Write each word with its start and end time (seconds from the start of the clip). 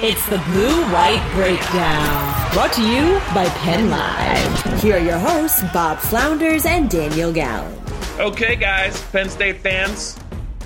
It's 0.00 0.26
the 0.28 0.38
Blue 0.38 0.82
White 0.92 1.24
Breakdown, 1.34 2.52
brought 2.52 2.72
to 2.72 2.82
you 2.82 3.20
by 3.32 3.48
Penn 3.60 3.88
Live. 3.90 4.82
Here 4.82 4.96
are 4.96 4.98
your 4.98 5.18
hosts, 5.18 5.62
Bob 5.72 5.98
Flounders 5.98 6.66
and 6.66 6.90
Daniel 6.90 7.32
Gallen. 7.32 7.80
Okay, 8.18 8.56
guys, 8.56 9.00
Penn 9.12 9.28
State 9.28 9.58
fans, 9.58 10.18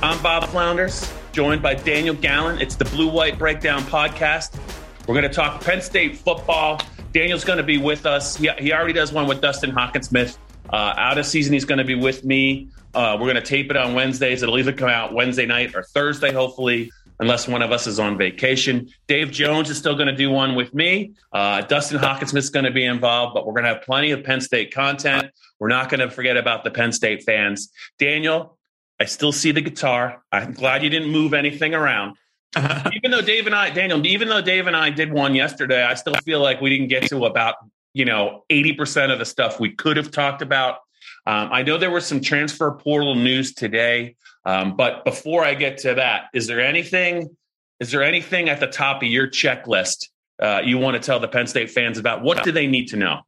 I'm 0.03 0.21
Bob 0.23 0.49
Flounders, 0.49 1.13
joined 1.33 1.61
by 1.61 1.75
Daniel 1.75 2.15
Gallen. 2.15 2.59
It's 2.59 2.75
the 2.75 2.87
Blue 2.87 3.11
White 3.11 3.39
Breakdown 3.39 3.83
podcast. 3.83 4.59
We're 5.07 5.15
going 5.15 5.29
to 5.29 5.35
talk 5.35 5.63
Penn 5.63 5.83
State 5.83 6.17
football. 6.17 6.81
Daniel's 7.13 7.45
going 7.45 7.59
to 7.59 7.63
be 7.63 7.77
with 7.77 8.07
us. 8.07 8.35
He, 8.35 8.49
he 8.59 8.73
already 8.73 8.95
does 8.95 9.13
one 9.13 9.27
with 9.27 9.43
Dustin 9.43 9.73
Hockensmith. 9.73 10.39
Uh, 10.71 10.95
out 10.97 11.19
of 11.19 11.27
season, 11.27 11.53
he's 11.53 11.67
going 11.67 11.79
to 11.79 11.85
be 11.85 11.95
with 11.95 12.25
me. 12.25 12.71
Uh, 12.95 13.19
we're 13.21 13.27
going 13.27 13.35
to 13.35 13.43
tape 13.43 13.71
it 13.71 13.77
on 13.77 13.93
Wednesdays. 13.93 14.43
It'll 14.43 14.59
either 14.59 14.73
come 14.73 14.89
out 14.89 15.13
Wednesday 15.13 15.45
night 15.45 15.75
or 15.75 15.83
Thursday, 15.83 16.33
hopefully 16.33 16.91
unless 17.21 17.49
one 17.49 17.63
of 17.63 17.73
us 17.73 17.87
is 17.87 17.99
on 17.99 18.17
vacation. 18.17 18.89
Dave 19.07 19.31
Jones 19.31 19.71
is 19.71 19.79
still 19.79 19.95
going 19.95 20.09
to 20.09 20.15
do 20.15 20.31
one 20.31 20.55
with 20.55 20.73
me. 20.75 21.13
Uh, 21.33 21.63
Dustin 21.63 22.01
is 22.37 22.51
going 22.51 22.65
to 22.65 22.71
be 22.71 22.85
involved, 22.85 23.35
but 23.35 23.47
we're 23.47 23.55
going 23.55 23.65
to 23.65 23.75
have 23.75 23.83
plenty 23.83 24.11
of 24.13 24.25
Penn 24.25 24.41
State 24.41 24.73
content. 24.73 25.31
We're 25.59 25.69
not 25.69 25.89
going 25.89 26.01
to 26.01 26.11
forget 26.11 26.37
about 26.37 26.65
the 26.65 26.71
Penn 26.71 26.93
State 26.93 27.25
fans. 27.25 27.71
Daniel, 27.99 28.59
I 29.01 29.05
still 29.07 29.33
see 29.33 29.53
the 29.53 29.61
guitar. 29.61 30.23
I'm 30.33 30.53
glad 30.53 30.83
you 30.83 30.91
didn't 30.91 31.11
move 31.11 31.35
anything 31.35 31.75
around. 31.75 32.17
even 32.57 33.11
though 33.11 33.21
Dave 33.21 33.47
and 33.47 33.55
I, 33.55 33.71
Daniel, 33.71 34.05
even 34.07 34.29
though 34.29 34.41
Dave 34.41 34.67
and 34.67 34.77
I 34.77 34.91
did 34.91 35.13
one 35.13 35.35
yesterday, 35.35 35.83
I 35.83 35.95
still 35.95 36.15
feel 36.25 36.41
like 36.41 36.61
we 36.61 36.71
didn't 36.71 36.89
get 36.89 37.05
to 37.09 37.27
about, 37.27 37.57
you 37.93 38.05
know, 38.05 38.45
80% 38.51 39.13
of 39.13 39.19
the 39.19 39.25
stuff 39.25 39.61
we 39.61 39.71
could 39.71 39.97
have 39.97 40.11
talked 40.11 40.41
about. 40.41 40.79
Um, 41.27 41.51
I 41.53 41.63
know 41.63 41.77
there 41.77 41.91
was 41.91 42.07
some 42.07 42.21
transfer 42.21 42.71
portal 42.73 43.15
news 43.15 43.53
today. 43.53 44.17
Um, 44.49 44.77
but 44.77 45.05
before 45.05 45.45
I 45.45 45.53
get 45.53 45.77
to 45.79 45.95
that, 45.97 46.29
is 46.33 46.47
there 46.47 46.59
anything? 46.59 47.37
Is 47.81 47.91
there 47.91 48.03
anything 48.03 48.49
at 48.49 48.61
the 48.61 48.67
top 48.67 49.03
of 49.03 49.09
your 49.09 49.29
checklist 49.29 50.07
uh, 50.41 50.63
you 50.65 50.79
want 50.79 50.95
to 50.95 51.01
tell 51.01 51.21
the 51.21 51.29
Penn 51.29 51.47
State 51.47 51.71
fans 51.71 51.99
about? 51.99 52.23
What 52.23 52.45
do 52.45 52.51
they 52.51 52.67
need 52.67 52.87
to 52.89 52.97
know? 52.97 53.21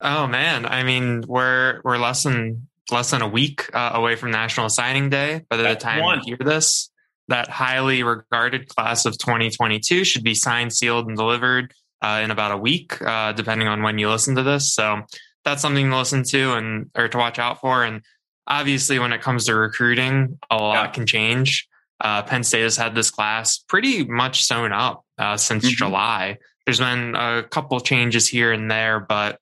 Oh 0.00 0.28
man, 0.28 0.64
I 0.64 0.84
mean, 0.84 1.24
we're 1.26 1.80
we're 1.82 1.98
less 1.98 2.22
than 2.22 2.68
less 2.92 3.10
than 3.10 3.22
a 3.22 3.28
week 3.28 3.74
uh, 3.74 3.90
away 3.94 4.14
from 4.14 4.30
National 4.30 4.68
Signing 4.68 5.10
Day. 5.10 5.40
By 5.50 5.56
the 5.56 5.64
That's 5.64 5.82
time 5.82 6.00
one. 6.00 6.20
you 6.24 6.36
hear 6.38 6.46
this, 6.46 6.92
that 7.26 7.48
highly 7.48 8.04
regarded 8.04 8.68
class 8.68 9.04
of 9.04 9.18
2022 9.18 10.04
should 10.04 10.22
be 10.22 10.34
signed, 10.34 10.72
sealed, 10.72 11.08
and 11.08 11.16
delivered 11.16 11.74
uh, 12.02 12.20
in 12.22 12.30
about 12.30 12.52
a 12.52 12.56
week, 12.56 13.02
uh, 13.02 13.32
depending 13.32 13.66
on 13.66 13.82
when 13.82 13.98
you 13.98 14.08
listen 14.08 14.36
to 14.36 14.44
this. 14.44 14.72
So 14.72 15.02
that's 15.44 15.60
something 15.60 15.90
to 15.90 15.96
listen 15.96 16.22
to 16.22 16.52
and 16.54 16.90
or 16.94 17.08
to 17.08 17.18
watch 17.18 17.40
out 17.40 17.60
for. 17.60 17.82
And 17.82 18.02
obviously, 18.46 18.98
when 18.98 19.12
it 19.12 19.20
comes 19.20 19.46
to 19.46 19.54
recruiting, 19.54 20.38
a 20.50 20.56
lot 20.56 20.74
yeah. 20.74 20.86
can 20.88 21.06
change. 21.06 21.68
Uh, 22.00 22.22
Penn 22.22 22.42
State 22.42 22.62
has 22.62 22.76
had 22.76 22.94
this 22.94 23.10
class 23.10 23.58
pretty 23.58 24.04
much 24.04 24.44
sewn 24.44 24.72
up 24.72 25.04
uh, 25.18 25.36
since 25.36 25.64
mm-hmm. 25.64 25.74
July. 25.74 26.38
There's 26.66 26.80
been 26.80 27.14
a 27.14 27.42
couple 27.42 27.78
changes 27.80 28.28
here 28.28 28.52
and 28.52 28.70
there, 28.70 29.00
but 29.00 29.38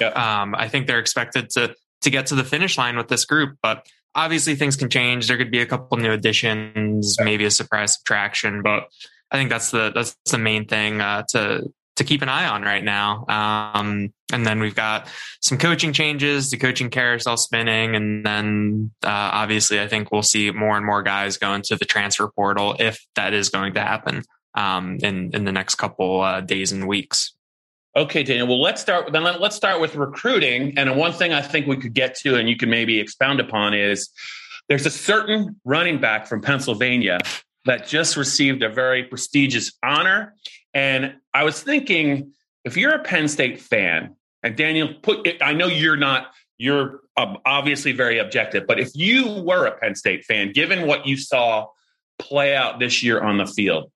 yeah. 0.00 0.08
um, 0.08 0.54
I 0.54 0.68
think 0.68 0.86
they're 0.86 1.00
expected 1.00 1.50
to 1.50 1.74
to 2.02 2.10
get 2.10 2.26
to 2.26 2.36
the 2.36 2.44
finish 2.44 2.78
line 2.78 2.96
with 2.96 3.08
this 3.08 3.24
group. 3.24 3.58
But 3.62 3.86
obviously, 4.14 4.54
things 4.54 4.76
can 4.76 4.90
change. 4.90 5.26
There 5.26 5.36
could 5.36 5.50
be 5.50 5.60
a 5.60 5.66
couple 5.66 5.98
new 5.98 6.12
additions, 6.12 7.16
yeah. 7.18 7.24
maybe 7.24 7.44
a 7.44 7.50
surprise 7.50 7.94
subtraction, 7.94 8.62
but 8.62 8.88
I 9.30 9.36
think 9.36 9.50
that's 9.50 9.70
the 9.70 9.92
that's 9.94 10.16
the 10.30 10.38
main 10.38 10.66
thing 10.66 11.00
uh, 11.00 11.24
to 11.30 11.72
to 11.98 12.04
keep 12.04 12.22
an 12.22 12.28
eye 12.28 12.46
on 12.48 12.62
right 12.62 12.82
now. 12.82 13.24
Um, 13.28 14.12
and 14.32 14.46
then 14.46 14.60
we've 14.60 14.74
got 14.74 15.08
some 15.40 15.58
coaching 15.58 15.92
changes, 15.92 16.50
the 16.50 16.56
coaching 16.56 16.90
carousel 16.90 17.36
spinning, 17.36 17.94
and 17.94 18.24
then 18.24 18.90
uh, 19.04 19.08
obviously 19.08 19.80
I 19.80 19.88
think 19.88 20.10
we'll 20.10 20.22
see 20.22 20.50
more 20.50 20.76
and 20.76 20.86
more 20.86 21.02
guys 21.02 21.36
go 21.36 21.54
into 21.54 21.76
the 21.76 21.84
transfer 21.84 22.28
portal 22.28 22.76
if 22.78 23.04
that 23.14 23.34
is 23.34 23.48
going 23.48 23.74
to 23.74 23.80
happen 23.80 24.22
um, 24.54 24.98
in 25.02 25.30
in 25.34 25.44
the 25.44 25.52
next 25.52 25.74
couple 25.74 26.20
uh, 26.20 26.40
days 26.40 26.72
and 26.72 26.88
weeks. 26.88 27.34
Okay, 27.96 28.22
Daniel. 28.22 28.46
Well, 28.46 28.60
let's 28.60 28.80
start. 28.80 29.12
Then 29.12 29.24
let's 29.24 29.56
start 29.56 29.80
with 29.80 29.96
recruiting. 29.96 30.78
And 30.78 30.96
one 30.96 31.12
thing 31.12 31.32
I 31.32 31.42
think 31.42 31.66
we 31.66 31.76
could 31.76 31.94
get 31.94 32.14
to, 32.18 32.36
and 32.36 32.48
you 32.48 32.56
can 32.56 32.70
maybe 32.70 33.00
expound 33.00 33.40
upon, 33.40 33.74
is 33.74 34.10
there's 34.68 34.86
a 34.86 34.90
certain 34.90 35.56
running 35.64 36.00
back 36.00 36.26
from 36.26 36.42
Pennsylvania 36.42 37.18
that 37.64 37.88
just 37.88 38.16
received 38.16 38.62
a 38.62 38.68
very 38.68 39.04
prestigious 39.04 39.72
honor 39.82 40.34
and 40.78 41.16
I 41.34 41.42
was 41.42 41.60
thinking, 41.60 42.34
if 42.64 42.76
you're 42.76 42.94
a 42.94 43.02
Penn 43.02 43.26
State 43.26 43.60
fan, 43.60 44.14
and 44.44 44.56
Daniel, 44.56 44.94
put 45.02 45.26
it, 45.26 45.42
I 45.42 45.52
know 45.52 45.66
you're 45.66 45.96
not, 45.96 46.28
you're 46.56 47.00
um, 47.16 47.38
obviously 47.44 47.90
very 47.90 48.20
objective, 48.20 48.64
but 48.68 48.78
if 48.78 48.94
you 48.94 49.42
were 49.42 49.66
a 49.66 49.76
Penn 49.76 49.96
State 49.96 50.24
fan, 50.24 50.52
given 50.52 50.86
what 50.86 51.04
you 51.04 51.16
saw 51.16 51.66
play 52.20 52.54
out 52.54 52.78
this 52.78 53.02
year 53.02 53.20
on 53.20 53.38
the 53.38 53.46
field, 53.46 53.90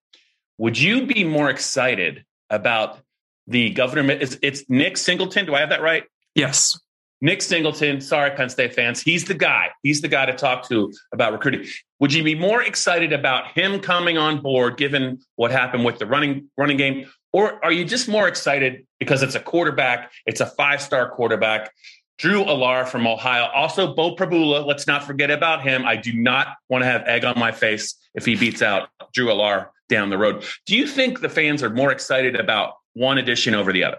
would 0.59 0.77
you 0.77 1.07
be 1.07 1.23
more 1.23 1.49
excited 1.51 2.25
about 2.51 2.99
the 3.47 3.71
governor? 3.71 4.19
It's 4.21 4.69
Nick 4.69 4.97
Singleton. 4.97 5.47
Do 5.47 5.55
I 5.55 5.61
have 5.61 5.69
that 5.69 5.83
right? 5.83 6.03
Yes. 6.35 6.81
Nick 7.23 7.41
Singleton, 7.41 8.01
sorry, 8.01 8.33
Penn 8.33 8.49
State 8.49 8.75
fans, 8.75 9.01
he's 9.01 9.25
the 9.27 9.35
guy. 9.35 9.71
He's 9.85 10.01
the 10.01 10.09
guy 10.09 10.27
to 10.27 10.35
talk 10.35 10.69
to 10.69 10.93
about 11.13 11.33
recruiting. 11.33 11.67
Would 12.01 12.13
you 12.13 12.25
be 12.25 12.35
more 12.35 12.61
excited 12.61 13.13
about 13.13 13.53
him 13.53 13.79
coming 13.79 14.19
on 14.19 14.43
board, 14.43 14.77
given 14.77 15.21
what 15.37 15.53
happened 15.53 15.85
with 15.85 16.01
the 16.01 16.07
running 16.07 16.51
running 16.59 16.77
game, 16.77 17.09
or 17.33 17.65
are 17.65 17.71
you 17.71 17.85
just 17.85 18.09
more 18.09 18.27
excited 18.27 18.87
because 18.99 19.23
it's 19.23 19.37
a 19.37 19.41
quarterback? 19.41 20.11
It's 20.27 20.41
a 20.41 20.47
five 20.47 20.83
star 20.83 21.09
quarterback. 21.11 21.73
Drew 22.19 22.45
Allar 22.45 22.87
from 22.87 23.07
Ohio, 23.07 23.47
also 23.55 23.95
Bo 23.95 24.17
Pribula. 24.17 24.67
Let's 24.67 24.89
not 24.89 25.05
forget 25.05 25.31
about 25.31 25.63
him. 25.63 25.85
I 25.87 25.97
do 25.97 26.13
not 26.13 26.49
want 26.69 26.83
to 26.83 26.87
have 26.87 27.03
egg 27.07 27.25
on 27.25 27.39
my 27.39 27.53
face 27.53 27.95
if 28.15 28.27
he 28.27 28.35
beats 28.35 28.63
out 28.63 28.89
Drew 29.15 29.27
Allar 29.27 29.69
down 29.89 30.11
the 30.11 30.19
road. 30.19 30.45
Do 30.67 30.77
you 30.77 30.89
think 30.89 31.21
the 31.21 31.29
fans 31.29 31.63
are 31.63 31.71
more 31.71 31.93
excited 31.93 32.35
about 32.35 32.75
one 32.95 33.19
addition 33.19 33.55
over 33.55 33.73
the 33.73 33.85
other? 33.85 33.99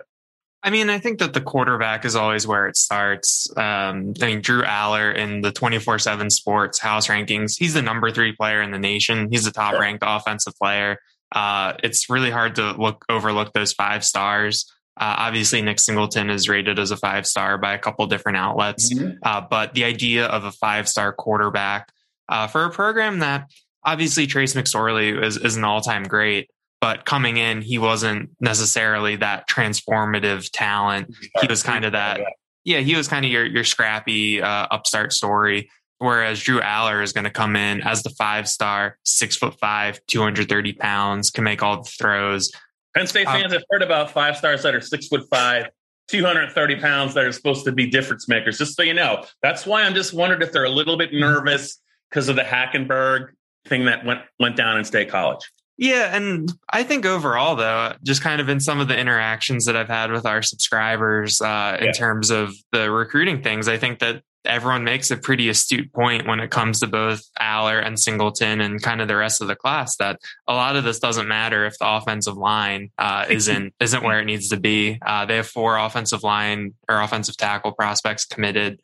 I 0.66 0.70
mean, 0.70 0.90
I 0.90 0.98
think 0.98 1.20
that 1.20 1.34
the 1.34 1.42
quarterback 1.42 2.06
is 2.06 2.16
always 2.16 2.48
where 2.48 2.68
it 2.68 2.78
starts. 2.78 3.50
Um, 3.58 4.14
I 4.22 4.28
mean, 4.28 4.42
Drew 4.42 4.64
Allar 4.64 5.14
in 5.14 5.42
the 5.42 5.52
24 5.52 6.00
7 6.00 6.30
sports 6.30 6.80
house 6.80 7.08
rankings, 7.08 7.58
he's 7.58 7.74
the 7.74 7.82
number 7.82 8.12
three 8.12 8.34
player 8.34 8.62
in 8.62 8.72
the 8.72 8.80
nation. 8.80 9.28
He's 9.30 9.44
the 9.44 9.52
top 9.52 9.78
ranked 9.78 10.04
offensive 10.06 10.54
player. 10.56 11.00
Uh, 11.34 11.74
it's 11.84 12.10
really 12.10 12.32
hard 12.32 12.56
to 12.56 12.72
look 12.74 13.04
overlook 13.10 13.52
those 13.54 13.74
five 13.74 14.06
stars. 14.06 14.72
Uh, 14.96 15.16
obviously, 15.18 15.62
Nick 15.62 15.80
Singleton 15.80 16.30
is 16.30 16.48
rated 16.48 16.80
as 16.80 16.92
a 16.92 16.98
five 16.98 17.26
star 17.26 17.58
by 17.58 17.74
a 17.74 17.80
couple 17.80 18.06
different 18.08 18.38
outlets. 18.38 18.94
Mm-hmm. 18.94 19.18
Uh, 19.24 19.42
but 19.42 19.74
the 19.74 19.84
idea 19.84 20.28
of 20.28 20.46
a 20.46 20.52
five 20.52 20.88
star 20.88 21.12
quarterback 21.12 21.92
uh, 22.30 22.48
for 22.48 22.64
a 22.64 22.70
program 22.70 23.20
that 23.20 23.50
obviously 23.84 24.28
Trace 24.28 24.54
McSorley 24.54 25.22
is, 25.22 25.38
is 25.38 25.58
an 25.58 25.64
all 25.64 25.82
time 25.82 26.04
great, 26.04 26.50
but 26.84 27.06
coming 27.06 27.38
in, 27.38 27.62
he 27.62 27.78
wasn't 27.78 28.32
necessarily 28.42 29.16
that 29.16 29.48
transformative 29.48 30.50
talent. 30.52 31.16
He 31.40 31.48
was 31.48 31.64
kind 31.64 31.86
of 31.86 31.94
that, 31.94 32.20
yeah, 32.66 32.80
he 32.80 32.94
was 32.98 33.08
kind 33.08 33.24
of 33.24 33.32
your 33.32 33.46
your 33.46 33.64
scrappy 33.64 34.42
uh, 34.42 34.68
upstart 34.70 35.14
story. 35.14 35.70
Whereas 36.00 36.42
Drew 36.42 36.60
Allar 36.60 37.02
is 37.02 37.14
going 37.14 37.24
to 37.24 37.30
come 37.30 37.56
in 37.56 37.80
as 37.80 38.04
the 38.04 38.10
five 38.10 38.50
star, 38.50 38.98
six 39.04 39.38
foot 39.38 39.58
five, 39.62 39.98
230 40.08 40.74
pounds, 40.74 41.30
can 41.30 41.46
make 41.46 41.64
all 41.64 41.84
the 41.84 41.90
throws. 41.90 42.52
Penn 42.98 43.08
State 43.08 43.28
fans 43.28 43.46
um, 43.46 43.52
have 43.52 43.64
heard 43.72 43.82
about 43.82 44.12
five 44.12 44.36
stars 44.36 44.62
that 44.64 44.76
are 44.76 44.82
six 44.82 45.08
foot 45.08 45.26
five, 45.30 45.70
230 46.10 46.82
pounds 46.82 47.14
that 47.14 47.24
are 47.24 47.32
supposed 47.32 47.64
to 47.64 47.72
be 47.72 47.88
difference 47.88 48.28
makers, 48.28 48.58
just 48.58 48.76
so 48.76 48.84
you 48.84 48.94
know. 48.94 49.24
That's 49.42 49.66
why 49.66 49.84
I'm 49.84 49.96
just 49.96 50.14
wondered 50.14 50.44
if 50.44 50.52
they're 50.52 50.66
a 50.66 50.70
little 50.70 50.98
bit 50.98 51.14
nervous 51.14 51.80
because 52.10 52.28
of 52.28 52.36
the 52.36 52.44
Hackenberg 52.44 53.30
thing 53.70 53.86
that 53.86 54.04
went 54.04 54.20
went 54.38 54.58
down 54.58 54.78
in 54.78 54.84
State 54.84 55.10
College. 55.10 55.50
Yeah, 55.78 56.16
and 56.16 56.52
I 56.72 56.84
think 56.84 57.06
overall, 57.06 57.56
though, 57.56 57.94
just 58.04 58.22
kind 58.22 58.40
of 58.40 58.48
in 58.48 58.60
some 58.60 58.80
of 58.80 58.88
the 58.88 58.98
interactions 58.98 59.66
that 59.66 59.76
I've 59.76 59.88
had 59.88 60.12
with 60.12 60.26
our 60.26 60.44
subscribers 60.44 61.42
uh, 61.42 61.78
in 61.80 61.88
yeah. 61.88 61.92
terms 61.94 62.30
of 62.30 62.54
the 62.72 62.92
recruiting 62.92 63.42
things, 63.42 63.68
I 63.68 63.78
think 63.78 64.00
that 64.00 64.22
everyone 64.46 64.84
makes 64.84 65.10
a 65.10 65.18
pretty 65.18 65.50
astute 65.50 65.92
point 65.94 66.28
when 66.28 66.40
it 66.40 66.52
comes 66.52 66.80
to 66.82 66.88
both 66.88 67.24
Allar 67.40 67.84
and 67.84 68.00
Singleton 68.00 68.62
and 68.62 68.82
kind 68.82 69.02
of 69.02 69.08
the 69.08 69.16
rest 69.16 69.42
of 69.42 69.48
the 69.48 69.56
class 69.56 69.96
that 69.98 70.20
a 70.48 70.54
lot 70.54 70.76
of 70.76 70.84
this 70.84 71.00
doesn't 71.00 71.28
matter 71.28 71.66
if 71.66 71.78
the 71.80 71.88
offensive 71.88 72.38
line 72.38 72.92
uh, 72.98 73.26
isn't 73.30 73.74
isn't 73.80 74.04
where 74.04 74.20
it 74.20 74.26
needs 74.26 74.50
to 74.50 74.58
be. 74.60 75.00
Uh, 75.06 75.26
they 75.26 75.38
have 75.38 75.48
four 75.48 75.78
offensive 75.78 76.24
line 76.24 76.74
or 76.90 77.02
offensive 77.02 77.38
tackle 77.38 77.72
prospects 77.72 78.26
committed. 78.26 78.80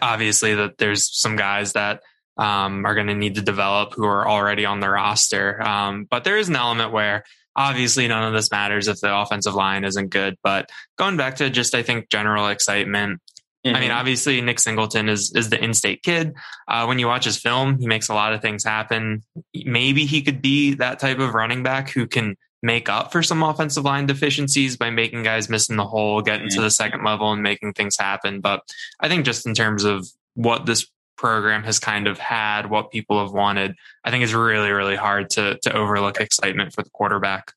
Obviously, 0.00 0.54
that 0.54 0.78
there's 0.78 1.10
some 1.18 1.36
guys 1.36 1.72
that 1.72 2.02
um, 2.36 2.84
are 2.86 2.94
going 2.94 3.06
to 3.08 3.14
need 3.14 3.36
to 3.36 3.42
develop 3.42 3.94
who 3.94 4.04
are 4.04 4.28
already 4.28 4.64
on 4.64 4.80
the 4.80 4.88
roster, 4.88 5.62
um, 5.62 6.06
but 6.10 6.24
there 6.24 6.38
is 6.38 6.48
an 6.48 6.56
element 6.56 6.92
where 6.92 7.24
obviously 7.54 8.08
none 8.08 8.24
of 8.24 8.32
this 8.32 8.50
matters 8.50 8.88
if 8.88 9.00
the 9.00 9.14
offensive 9.14 9.54
line 9.54 9.84
isn't 9.84 10.08
good. 10.08 10.36
But 10.42 10.70
going 10.96 11.16
back 11.16 11.36
to 11.36 11.50
just 11.50 11.74
I 11.74 11.82
think 11.82 12.08
general 12.08 12.48
excitement 12.48 13.20
Mm-hmm. 13.64 13.76
I 13.76 13.80
mean, 13.80 13.90
mm-hmm. 13.90 13.98
obviously 13.98 14.40
Nick 14.40 14.58
Singleton 14.58 15.08
is 15.08 15.32
is 15.34 15.50
the 15.50 15.62
in-state 15.62 16.02
kid. 16.02 16.34
Uh, 16.66 16.84
when 16.86 16.98
you 16.98 17.06
watch 17.06 17.24
his 17.24 17.38
film, 17.38 17.78
he 17.78 17.86
makes 17.86 18.08
a 18.08 18.14
lot 18.14 18.32
of 18.32 18.42
things 18.42 18.64
happen. 18.64 19.22
Maybe 19.54 20.04
he 20.04 20.22
could 20.22 20.42
be 20.42 20.74
that 20.74 20.98
type 20.98 21.20
of 21.20 21.34
running 21.34 21.62
back 21.62 21.90
who 21.90 22.06
can 22.06 22.36
make 22.64 22.88
up 22.88 23.12
for 23.12 23.22
some 23.22 23.42
offensive 23.42 23.84
line 23.84 24.06
deficiencies 24.06 24.76
by 24.76 24.90
making 24.90 25.22
guys 25.22 25.48
miss 25.48 25.68
in 25.68 25.76
the 25.76 25.86
hole, 25.86 26.22
getting 26.22 26.44
into 26.44 26.56
mm-hmm. 26.56 26.64
the 26.64 26.70
second 26.70 27.04
level, 27.04 27.32
and 27.32 27.42
making 27.42 27.72
things 27.72 27.96
happen. 27.96 28.40
But 28.40 28.62
I 28.98 29.08
think 29.08 29.24
just 29.24 29.46
in 29.46 29.54
terms 29.54 29.84
of 29.84 30.08
what 30.34 30.66
this 30.66 30.88
program 31.16 31.62
has 31.64 31.78
kind 31.78 32.06
of 32.06 32.18
had, 32.18 32.70
what 32.70 32.90
people 32.90 33.22
have 33.22 33.32
wanted, 33.32 33.74
I 34.04 34.10
think 34.10 34.24
it's 34.24 34.32
really, 34.32 34.70
really 34.70 34.96
hard 34.96 35.30
to 35.30 35.58
to 35.62 35.72
overlook 35.72 36.20
excitement 36.20 36.74
for 36.74 36.82
the 36.82 36.90
quarterback. 36.90 37.52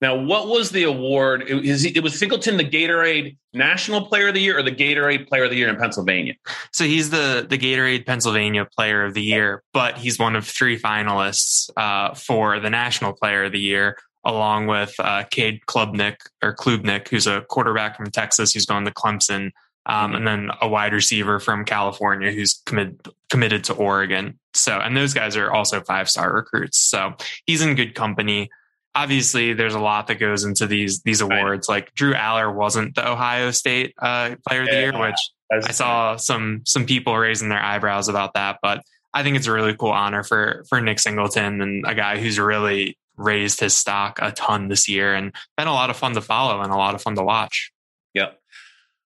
Now, 0.00 0.16
what 0.16 0.48
was 0.48 0.70
the 0.70 0.84
award? 0.84 1.44
It 1.46 1.54
was, 1.56 1.84
it 1.84 2.02
was 2.02 2.18
Singleton 2.18 2.56
the 2.56 2.64
Gatorade 2.64 3.36
National 3.52 4.06
Player 4.06 4.28
of 4.28 4.34
the 4.34 4.40
Year 4.40 4.58
or 4.58 4.62
the 4.62 4.72
Gatorade 4.72 5.28
Player 5.28 5.44
of 5.44 5.50
the 5.50 5.56
Year 5.56 5.68
in 5.68 5.76
Pennsylvania? 5.76 6.34
So 6.72 6.84
he's 6.84 7.10
the 7.10 7.46
the 7.48 7.58
Gatorade 7.58 8.06
Pennsylvania 8.06 8.64
Player 8.64 9.04
of 9.04 9.12
the 9.12 9.22
Year, 9.22 9.62
but 9.74 9.98
he's 9.98 10.18
one 10.18 10.36
of 10.36 10.46
three 10.46 10.78
finalists 10.78 11.68
uh, 11.76 12.14
for 12.14 12.60
the 12.60 12.70
National 12.70 13.12
Player 13.12 13.44
of 13.44 13.52
the 13.52 13.60
Year, 13.60 13.98
along 14.24 14.68
with 14.68 14.94
uh, 14.98 15.24
Cade 15.30 15.60
Klubnik 15.66 16.16
or 16.42 16.54
Klubnik, 16.54 17.08
who's 17.08 17.26
a 17.26 17.42
quarterback 17.42 17.96
from 17.96 18.06
Texas 18.06 18.52
who's 18.52 18.64
going 18.64 18.86
to 18.86 18.90
Clemson, 18.90 19.50
um, 19.90 20.14
and 20.14 20.26
then 20.26 20.50
a 20.60 20.68
wide 20.68 20.92
receiver 20.92 21.40
from 21.40 21.64
California 21.64 22.30
who's 22.30 22.62
committed 22.64 23.00
committed 23.28 23.64
to 23.64 23.74
Oregon. 23.74 24.38
So, 24.54 24.78
and 24.78 24.96
those 24.96 25.14
guys 25.14 25.36
are 25.36 25.50
also 25.50 25.80
five 25.80 26.08
star 26.08 26.32
recruits. 26.32 26.78
So 26.78 27.14
he's 27.46 27.62
in 27.62 27.74
good 27.74 27.94
company 27.94 28.50
obviously 28.94 29.52
there's 29.52 29.74
a 29.74 29.80
lot 29.80 30.06
that 30.08 30.16
goes 30.16 30.44
into 30.44 30.66
these 30.66 31.02
these 31.02 31.20
awards. 31.20 31.68
Right. 31.68 31.76
Like 31.76 31.94
Drew 31.94 32.12
Allar 32.12 32.54
wasn't 32.54 32.94
the 32.94 33.08
Ohio 33.08 33.50
State 33.50 33.94
uh, 33.98 34.36
Player 34.46 34.62
of 34.62 34.68
the 34.68 34.74
Year, 34.74 34.98
which 34.98 35.30
I 35.52 35.70
saw 35.72 36.16
some 36.16 36.62
some 36.66 36.86
people 36.86 37.16
raising 37.16 37.48
their 37.48 37.62
eyebrows 37.62 38.08
about 38.08 38.34
that. 38.34 38.58
But 38.62 38.82
I 39.12 39.22
think 39.22 39.36
it's 39.36 39.46
a 39.46 39.52
really 39.52 39.74
cool 39.74 39.90
honor 39.90 40.22
for 40.22 40.64
for 40.68 40.80
Nick 40.80 40.98
Singleton 40.98 41.60
and 41.60 41.84
a 41.86 41.94
guy 41.94 42.18
who's 42.18 42.38
really 42.38 42.96
raised 43.16 43.60
his 43.60 43.74
stock 43.74 44.18
a 44.22 44.32
ton 44.32 44.68
this 44.68 44.88
year 44.88 45.14
and 45.14 45.34
been 45.56 45.66
a 45.66 45.72
lot 45.72 45.90
of 45.90 45.96
fun 45.96 46.14
to 46.14 46.20
follow 46.20 46.62
and 46.62 46.72
a 46.72 46.76
lot 46.76 46.94
of 46.94 47.02
fun 47.02 47.14
to 47.16 47.22
watch. 47.22 47.70
Yep. 48.14 48.39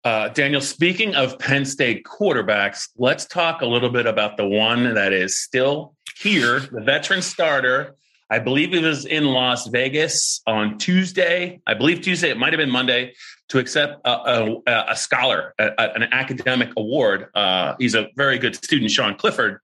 Uh, 0.03 0.29
Daniel, 0.29 0.61
speaking 0.61 1.15
of 1.15 1.37
Penn 1.37 1.65
State 1.65 2.03
quarterbacks, 2.05 2.89
let's 2.97 3.25
talk 3.25 3.61
a 3.61 3.65
little 3.65 3.89
bit 3.89 4.07
about 4.07 4.35
the 4.37 4.47
one 4.47 4.95
that 4.95 5.13
is 5.13 5.37
still 5.37 5.95
here, 6.17 6.59
the 6.59 6.81
veteran 6.81 7.21
starter, 7.21 7.95
I 8.31 8.39
believe 8.39 8.73
it 8.73 8.81
was 8.81 9.05
in 9.05 9.25
Las 9.25 9.67
Vegas 9.67 10.41
on 10.47 10.77
Tuesday. 10.77 11.59
I 11.67 11.73
believe 11.73 11.99
Tuesday, 11.99 12.29
it 12.29 12.37
might 12.37 12.53
have 12.53 12.59
been 12.59 12.71
Monday, 12.71 13.13
to 13.49 13.59
accept 13.59 13.99
a, 14.05 14.55
a, 14.65 14.85
a 14.91 14.95
scholar, 14.95 15.53
a, 15.59 15.93
an 15.95 16.03
academic 16.13 16.69
award. 16.77 17.27
Uh, 17.35 17.75
he's 17.77 17.93
a 17.93 18.07
very 18.15 18.37
good 18.37 18.55
student, 18.55 18.89
Sean 18.89 19.15
Clifford. 19.15 19.59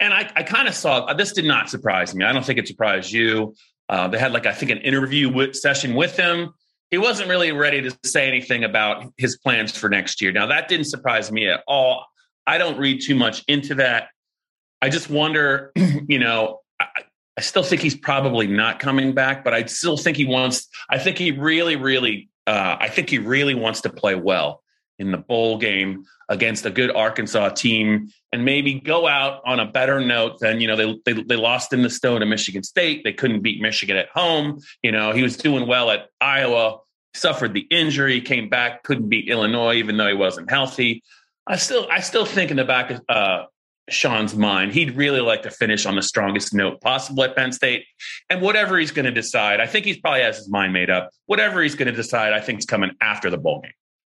And 0.00 0.14
I, 0.14 0.30
I 0.34 0.42
kind 0.44 0.66
of 0.66 0.74
saw 0.74 1.12
this 1.12 1.34
did 1.34 1.44
not 1.44 1.68
surprise 1.68 2.14
me. 2.14 2.24
I 2.24 2.32
don't 2.32 2.44
think 2.44 2.58
it 2.58 2.66
surprised 2.66 3.12
you. 3.12 3.54
Uh, 3.90 4.08
they 4.08 4.18
had 4.18 4.32
like 4.32 4.46
I 4.46 4.52
think 4.52 4.70
an 4.70 4.78
interview 4.78 5.28
with, 5.28 5.54
session 5.54 5.94
with 5.94 6.16
him. 6.16 6.54
He 6.90 6.98
wasn't 6.98 7.28
really 7.28 7.52
ready 7.52 7.82
to 7.82 7.98
say 8.04 8.28
anything 8.28 8.64
about 8.64 9.04
his 9.16 9.36
plans 9.38 9.76
for 9.76 9.88
next 9.88 10.20
year. 10.20 10.32
Now 10.32 10.46
that 10.46 10.68
didn't 10.68 10.86
surprise 10.86 11.32
me 11.32 11.48
at 11.48 11.62
all. 11.66 12.06
I 12.46 12.58
don't 12.58 12.78
read 12.78 13.02
too 13.02 13.16
much 13.16 13.42
into 13.48 13.74
that. 13.76 14.08
I 14.80 14.88
just 14.88 15.10
wonder, 15.10 15.72
you 16.08 16.18
know, 16.18 16.60
I 16.80 17.40
still 17.40 17.62
think 17.62 17.82
he's 17.82 17.96
probably 17.96 18.46
not 18.46 18.78
coming 18.78 19.12
back, 19.12 19.44
but 19.44 19.52
I 19.52 19.64
still 19.66 19.96
think 19.96 20.16
he 20.16 20.24
wants. 20.24 20.68
I 20.88 20.98
think 20.98 21.18
he 21.18 21.32
really, 21.32 21.76
really, 21.76 22.30
uh, 22.46 22.76
I 22.78 22.88
think 22.88 23.10
he 23.10 23.18
really 23.18 23.54
wants 23.54 23.82
to 23.82 23.90
play 23.90 24.14
well 24.14 24.62
in 24.98 25.12
the 25.12 25.18
bowl 25.18 25.58
game 25.58 26.04
against 26.28 26.66
a 26.66 26.70
good 26.70 26.90
Arkansas 26.90 27.50
team, 27.50 28.08
and 28.32 28.44
maybe 28.44 28.80
go 28.80 29.06
out 29.06 29.42
on 29.44 29.60
a 29.60 29.66
better 29.66 30.00
note 30.00 30.40
than 30.40 30.60
you 30.60 30.68
know 30.68 30.76
they 30.76 31.12
they, 31.12 31.22
they 31.22 31.36
lost 31.36 31.72
in 31.72 31.82
the 31.82 31.90
stone 31.90 32.20
to 32.20 32.26
Michigan 32.26 32.62
State. 32.62 33.04
They 33.04 33.12
couldn't 33.12 33.40
beat 33.40 33.60
Michigan 33.60 33.96
at 33.96 34.08
home. 34.08 34.60
You 34.82 34.92
know 34.92 35.12
he 35.12 35.22
was 35.22 35.36
doing 35.36 35.66
well 35.66 35.90
at 35.90 36.08
Iowa, 36.20 36.78
suffered 37.14 37.54
the 37.54 37.66
injury, 37.70 38.20
came 38.20 38.48
back, 38.48 38.82
couldn't 38.82 39.08
beat 39.08 39.28
Illinois 39.28 39.74
even 39.74 39.96
though 39.96 40.08
he 40.08 40.14
wasn't 40.14 40.50
healthy. 40.50 41.02
I 41.46 41.56
still 41.56 41.86
I 41.90 42.00
still 42.00 42.26
think 42.26 42.50
in 42.50 42.56
the 42.56 42.64
back 42.64 42.90
of 42.90 43.00
uh, 43.08 43.44
Sean's 43.88 44.34
mind. 44.34 44.72
He'd 44.72 44.96
really 44.96 45.20
like 45.20 45.42
to 45.42 45.50
finish 45.50 45.86
on 45.86 45.94
the 45.94 46.02
strongest 46.02 46.52
note 46.52 46.80
possible 46.80 47.22
at 47.22 47.36
Penn 47.36 47.52
State. 47.52 47.84
And 48.28 48.42
whatever 48.42 48.78
he's 48.78 48.90
going 48.90 49.04
to 49.04 49.12
decide, 49.12 49.60
I 49.60 49.66
think 49.66 49.84
he's 49.84 49.98
probably 49.98 50.22
has 50.22 50.38
his 50.38 50.48
mind 50.48 50.72
made 50.72 50.90
up. 50.90 51.10
Whatever 51.26 51.62
he's 51.62 51.74
going 51.74 51.86
to 51.86 51.92
decide, 51.92 52.32
I 52.32 52.40
think 52.40 52.58
is 52.58 52.64
coming 52.64 52.90
after 53.00 53.30
the 53.30 53.38
bowl 53.38 53.60
game. 53.60 53.72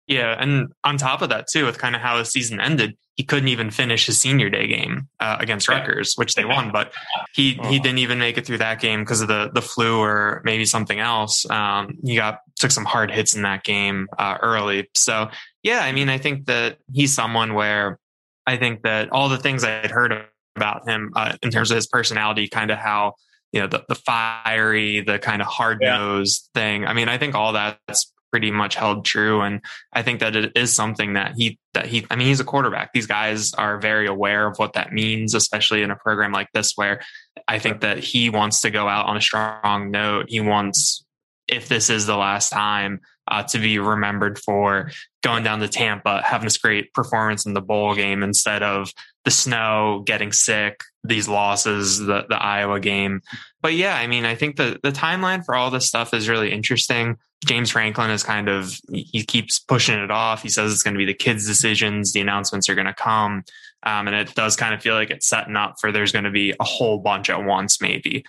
Yeah, 0.07 0.36
and 0.38 0.74
on 0.83 0.98
top 0.98 1.21
of 1.21 1.30
that 1.30 1.48
too, 1.48 1.65
with 1.65 1.77
kind 1.77 1.95
of 1.95 2.01
how 2.01 2.18
his 2.18 2.30
season 2.30 2.59
ended, 2.59 2.98
he 3.15 3.24
couldn't 3.24 3.50
even 3.50 3.69
finish 3.69 4.07
his 4.07 4.19
senior 4.19 4.50
day 4.50 4.68
game 4.68 5.07
uh, 5.19 5.38
against 5.39 5.68
Rutgers, 5.68 6.13
which 6.15 6.33
they 6.33 6.44
won. 6.44 6.71
But 6.71 6.92
he 7.33 7.53
he 7.53 7.59
uh-huh. 7.59 7.69
didn't 7.71 8.00
even 8.00 8.19
make 8.19 8.38
it 8.38 8.45
through 8.45 8.57
that 8.57 8.81
game 8.81 9.01
because 9.01 9.21
of 9.21 9.27
the 9.27 9.51
the 9.53 9.62
flu 9.62 10.00
or 10.00 10.42
maybe 10.44 10.65
something 10.65 11.00
else. 11.00 11.50
Um, 11.50 11.98
he 12.03 12.15
got 12.15 12.39
took 12.57 12.71
some 12.71 12.86
hard 12.86 13.12
hits 13.12 13.36
in 13.36 13.44
that 13.44 13.63
game 13.63 14.07
uh, 14.18 14.38
early. 14.42 14.89
So 14.95 15.30
yeah, 15.63 15.81
I 15.81 15.92
mean, 15.92 16.09
I 16.09 16.18
think 16.18 16.47
that 16.47 16.80
he's 16.92 17.13
someone 17.13 17.54
where 17.54 18.00
I 18.47 18.57
think 18.57 18.81
that 18.83 19.12
all 19.12 19.30
the 19.30 19.38
things 19.38 19.63
I 19.63 19.69
had 19.69 19.92
heard 19.92 20.13
about 20.56 20.88
him 20.88 21.12
uh, 21.15 21.36
in 21.42 21.51
terms 21.51 21.71
of 21.71 21.75
his 21.75 21.88
personality, 21.88 22.47
kind 22.47 22.71
of 22.71 22.77
how 22.77 23.13
you 23.51 23.62
know 23.62 23.68
the, 23.68 23.83
the 23.88 23.95
fiery, 23.95 25.01
the 25.01 25.19
kind 25.19 25.42
of 25.42 25.47
hard 25.47 25.80
nosed 25.81 26.50
yeah. 26.56 26.62
thing. 26.62 26.86
I 26.86 26.94
mean, 26.94 27.09
I 27.09 27.18
think 27.18 27.36
all 27.36 27.54
that's 27.54 28.12
pretty 28.31 28.51
much 28.51 28.75
held 28.75 29.06
true, 29.06 29.42
and 29.42 29.62
I 29.94 30.01
think 30.01 30.22
that 30.22 30.36
it 30.36 30.54
is 30.56 30.74
something 30.74 31.13
that 31.13 31.33
he 31.36 31.60
that 31.74 31.86
he. 31.86 32.06
I 32.10 32.16
mean, 32.16 32.28
he's 32.28 32.40
a 32.40 32.45
quarterback. 32.45 32.94
These 32.94 33.07
guys 33.07 33.54
are 33.54 33.80
very 33.80 34.07
aware 34.07 34.47
of 34.47 34.57
what 34.57 34.73
that 34.73 34.92
means, 34.92 35.35
especially 35.35 35.83
in 35.83 35.92
a 35.92 35.95
program 35.95 36.31
like 36.31 36.50
this, 36.54 36.73
where 36.76 37.02
I 37.47 37.59
think 37.59 37.81
that 37.81 38.00
he 38.00 38.30
wants 38.30 38.61
to 38.61 38.71
go 38.71 38.88
out 38.88 39.07
on 39.07 39.18
a 39.18 39.21
strong 39.21 39.92
note. 39.92 40.26
He 40.30 40.40
wants, 40.40 41.06
if 41.47 41.68
this 41.68 41.90
is 41.90 42.06
the 42.06 42.18
last 42.18 42.50
time, 42.50 43.02
uh, 43.28 43.44
to 43.44 43.59
be 43.59 43.80
remembered 43.80 44.40
for 44.40 44.92
going 45.23 45.44
down 45.44 45.59
to 45.59 45.68
Tampa, 45.68 46.21
having 46.23 46.45
this 46.45 46.57
great 46.57 46.94
performance 46.94 47.45
in 47.45 47.54
the 47.54 47.61
bowl 47.61 47.95
game 47.95 48.23
instead 48.23 48.64
of 48.64 48.92
the 49.26 49.31
snow, 49.31 50.04
getting 50.06 50.31
sick, 50.31 50.81
these 51.03 51.27
losses, 51.27 51.97
the, 51.97 52.25
the 52.29 52.35
Iowa 52.35 52.79
game. 52.79 53.21
But 53.61 53.73
yeah, 53.73 53.95
I 53.95 54.07
mean, 54.07 54.25
I 54.25 54.35
think 54.35 54.55
the, 54.55 54.79
the 54.83 54.91
timeline 54.91 55.43
for 55.43 55.55
all 55.55 55.71
this 55.71 55.87
stuff 55.87 56.13
is 56.13 56.29
really 56.29 56.51
interesting. 56.51 57.17
James 57.45 57.71
Franklin 57.71 58.11
is 58.11 58.23
kind 58.23 58.49
of, 58.49 58.79
he 58.91 59.23
keeps 59.23 59.59
pushing 59.59 59.97
it 59.97 60.11
off. 60.11 60.43
He 60.43 60.49
says 60.49 60.71
it's 60.71 60.83
going 60.83 60.93
to 60.93 60.99
be 60.99 61.05
the 61.05 61.13
kids' 61.13 61.47
decisions. 61.47 62.13
The 62.13 62.21
announcements 62.21 62.69
are 62.69 62.75
going 62.75 62.87
to 62.87 62.93
come. 62.93 63.43
Um, 63.83 64.07
and 64.07 64.15
it 64.15 64.35
does 64.35 64.55
kind 64.55 64.75
of 64.75 64.81
feel 64.81 64.93
like 64.93 65.09
it's 65.09 65.27
setting 65.27 65.55
up 65.55 65.75
for 65.81 65.91
there's 65.91 66.11
going 66.11 66.25
to 66.25 66.31
be 66.31 66.53
a 66.59 66.63
whole 66.63 66.99
bunch 66.99 67.31
at 67.31 67.43
once, 67.43 67.81
maybe 67.81 68.23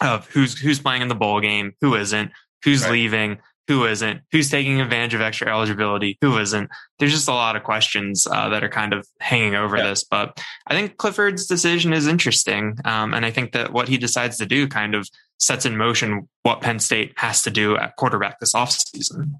of 0.00 0.26
who's, 0.28 0.58
who's 0.58 0.80
playing 0.80 1.02
in 1.02 1.08
the 1.08 1.14
bowl 1.14 1.40
game, 1.40 1.74
who 1.82 1.94
isn't, 1.94 2.30
who's 2.64 2.82
right. 2.82 2.92
leaving, 2.92 3.38
who 3.68 3.84
isn't, 3.84 4.20
who's 4.32 4.50
taking 4.50 4.80
advantage 4.80 5.14
of 5.14 5.20
extra 5.20 5.48
eligibility, 5.48 6.18
who 6.20 6.38
isn't. 6.38 6.70
There's 6.98 7.12
just 7.12 7.28
a 7.28 7.32
lot 7.32 7.56
of 7.56 7.64
questions 7.64 8.26
uh, 8.30 8.48
that 8.50 8.62
are 8.62 8.68
kind 8.68 8.92
of 8.92 9.06
hanging 9.20 9.54
over 9.54 9.76
yeah. 9.76 9.88
this. 9.88 10.04
But 10.04 10.40
I 10.66 10.74
think 10.74 10.96
Clifford's 10.96 11.46
decision 11.46 11.92
is 11.92 12.06
interesting. 12.06 12.78
Um, 12.84 13.14
and 13.14 13.26
I 13.26 13.30
think 13.30 13.52
that 13.52 13.72
what 13.72 13.88
he 13.88 13.98
decides 13.98 14.38
to 14.38 14.46
do 14.46 14.68
kind 14.68 14.94
of 14.94 15.08
sets 15.38 15.66
in 15.66 15.76
motion 15.76 16.28
what 16.42 16.60
Penn 16.60 16.78
State 16.78 17.12
has 17.16 17.42
to 17.42 17.50
do 17.50 17.76
at 17.76 17.96
quarterback 17.96 18.40
this 18.40 18.52
offseason. 18.52 19.32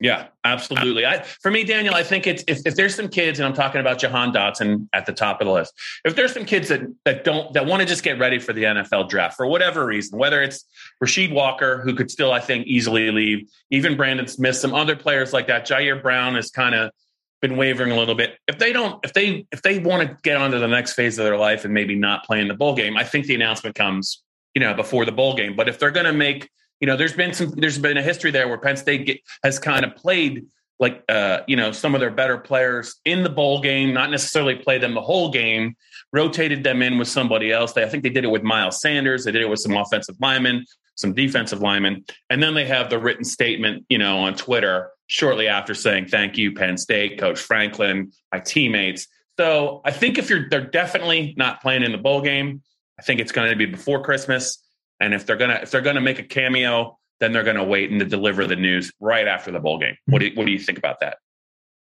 Yeah, 0.00 0.28
absolutely. 0.44 1.04
I, 1.04 1.22
for 1.22 1.50
me, 1.50 1.64
Daniel, 1.64 1.92
I 1.92 2.04
think 2.04 2.28
it's 2.28 2.44
if, 2.46 2.60
if 2.64 2.76
there's 2.76 2.94
some 2.94 3.08
kids, 3.08 3.40
and 3.40 3.46
I'm 3.46 3.52
talking 3.52 3.80
about 3.80 3.98
Jahan 3.98 4.32
Dotson 4.32 4.88
at 4.92 5.06
the 5.06 5.12
top 5.12 5.40
of 5.40 5.46
the 5.46 5.52
list. 5.52 5.74
If 6.04 6.14
there's 6.14 6.32
some 6.32 6.44
kids 6.44 6.68
that 6.68 6.82
that 7.04 7.24
don't 7.24 7.52
that 7.54 7.66
want 7.66 7.80
to 7.80 7.86
just 7.86 8.04
get 8.04 8.16
ready 8.18 8.38
for 8.38 8.52
the 8.52 8.62
NFL 8.62 9.08
draft 9.08 9.36
for 9.36 9.46
whatever 9.46 9.84
reason, 9.84 10.16
whether 10.16 10.40
it's 10.40 10.64
Rasheed 11.02 11.32
Walker, 11.32 11.80
who 11.82 11.94
could 11.94 12.12
still, 12.12 12.32
I 12.32 12.38
think, 12.38 12.66
easily 12.68 13.10
leave, 13.10 13.50
even 13.70 13.96
Brandon 13.96 14.28
Smith, 14.28 14.56
some 14.56 14.72
other 14.72 14.94
players 14.94 15.32
like 15.32 15.48
that. 15.48 15.66
Ji'Ayir 15.66 16.00
Brown 16.00 16.36
has 16.36 16.50
kind 16.50 16.76
of 16.76 16.92
been 17.42 17.56
wavering 17.56 17.90
a 17.90 17.96
little 17.96 18.14
bit. 18.14 18.38
If 18.46 18.58
they 18.58 18.72
don't, 18.72 19.04
if 19.04 19.14
they 19.14 19.48
if 19.50 19.62
they 19.62 19.80
want 19.80 20.08
to 20.08 20.16
get 20.22 20.36
onto 20.36 20.60
the 20.60 20.68
next 20.68 20.92
phase 20.92 21.18
of 21.18 21.24
their 21.24 21.38
life 21.38 21.64
and 21.64 21.74
maybe 21.74 21.96
not 21.96 22.24
play 22.24 22.40
in 22.40 22.46
the 22.46 22.54
bowl 22.54 22.76
game, 22.76 22.96
I 22.96 23.02
think 23.02 23.26
the 23.26 23.34
announcement 23.34 23.74
comes 23.74 24.22
you 24.58 24.64
know, 24.64 24.74
before 24.74 25.04
the 25.04 25.12
bowl 25.12 25.34
game. 25.34 25.54
But 25.54 25.68
if 25.68 25.78
they're 25.78 25.92
going 25.92 26.06
to 26.06 26.12
make, 26.12 26.50
you 26.80 26.86
know, 26.86 26.96
there's 26.96 27.12
been 27.12 27.32
some, 27.32 27.50
there's 27.50 27.78
been 27.78 27.96
a 27.96 28.02
history 28.02 28.30
there 28.30 28.48
where 28.48 28.58
Penn 28.58 28.76
State 28.76 29.06
get, 29.06 29.20
has 29.42 29.58
kind 29.58 29.84
of 29.84 29.96
played 29.96 30.46
like, 30.80 31.02
uh, 31.08 31.40
you 31.48 31.56
know, 31.56 31.72
some 31.72 31.94
of 31.94 32.00
their 32.00 32.10
better 32.10 32.38
players 32.38 32.96
in 33.04 33.24
the 33.24 33.28
bowl 33.28 33.60
game, 33.60 33.92
not 33.92 34.10
necessarily 34.10 34.54
play 34.54 34.78
them 34.78 34.94
the 34.94 35.00
whole 35.00 35.30
game, 35.30 35.74
rotated 36.12 36.62
them 36.62 36.82
in 36.82 36.98
with 36.98 37.08
somebody 37.08 37.50
else. 37.50 37.72
They, 37.72 37.82
I 37.82 37.88
think 37.88 38.04
they 38.04 38.10
did 38.10 38.24
it 38.24 38.30
with 38.30 38.42
Miles 38.42 38.80
Sanders. 38.80 39.24
They 39.24 39.32
did 39.32 39.42
it 39.42 39.48
with 39.48 39.58
some 39.58 39.76
offensive 39.76 40.14
linemen, 40.20 40.64
some 40.94 41.14
defensive 41.14 41.60
linemen, 41.60 42.04
and 42.30 42.42
then 42.42 42.54
they 42.54 42.64
have 42.66 42.90
the 42.90 42.98
written 42.98 43.24
statement, 43.24 43.86
you 43.88 43.98
know, 43.98 44.18
on 44.18 44.34
Twitter 44.34 44.90
shortly 45.08 45.48
after 45.48 45.74
saying, 45.74 46.06
"Thank 46.06 46.36
you, 46.36 46.54
Penn 46.54 46.76
State, 46.76 47.18
Coach 47.18 47.40
Franklin, 47.40 48.12
my 48.32 48.38
teammates." 48.38 49.08
So 49.36 49.80
I 49.84 49.90
think 49.90 50.18
if 50.18 50.30
you're, 50.30 50.48
they're 50.48 50.60
definitely 50.60 51.34
not 51.36 51.60
playing 51.60 51.82
in 51.82 51.92
the 51.92 51.98
bowl 51.98 52.20
game. 52.20 52.62
I 52.98 53.02
think 53.02 53.20
it's 53.20 53.30
going 53.30 53.48
to 53.50 53.56
be 53.56 53.66
before 53.66 54.02
Christmas, 54.02 54.58
and 55.00 55.14
if 55.14 55.26
they're 55.26 55.36
gonna 55.36 55.60
if 55.62 55.70
they're 55.70 55.80
gonna 55.80 56.00
make 56.00 56.18
a 56.18 56.24
cameo, 56.24 56.98
then 57.20 57.32
they're 57.32 57.44
going 57.44 57.56
to 57.56 57.64
wait 57.64 57.90
and 57.90 58.00
to 58.00 58.06
deliver 58.06 58.46
the 58.46 58.56
news 58.56 58.92
right 59.00 59.26
after 59.26 59.50
the 59.50 59.60
bowl 59.60 59.78
game. 59.78 59.96
What 60.06 60.20
do 60.20 60.26
you, 60.26 60.32
what 60.34 60.46
do 60.46 60.52
you 60.52 60.58
think 60.58 60.78
about 60.78 61.00
that? 61.00 61.18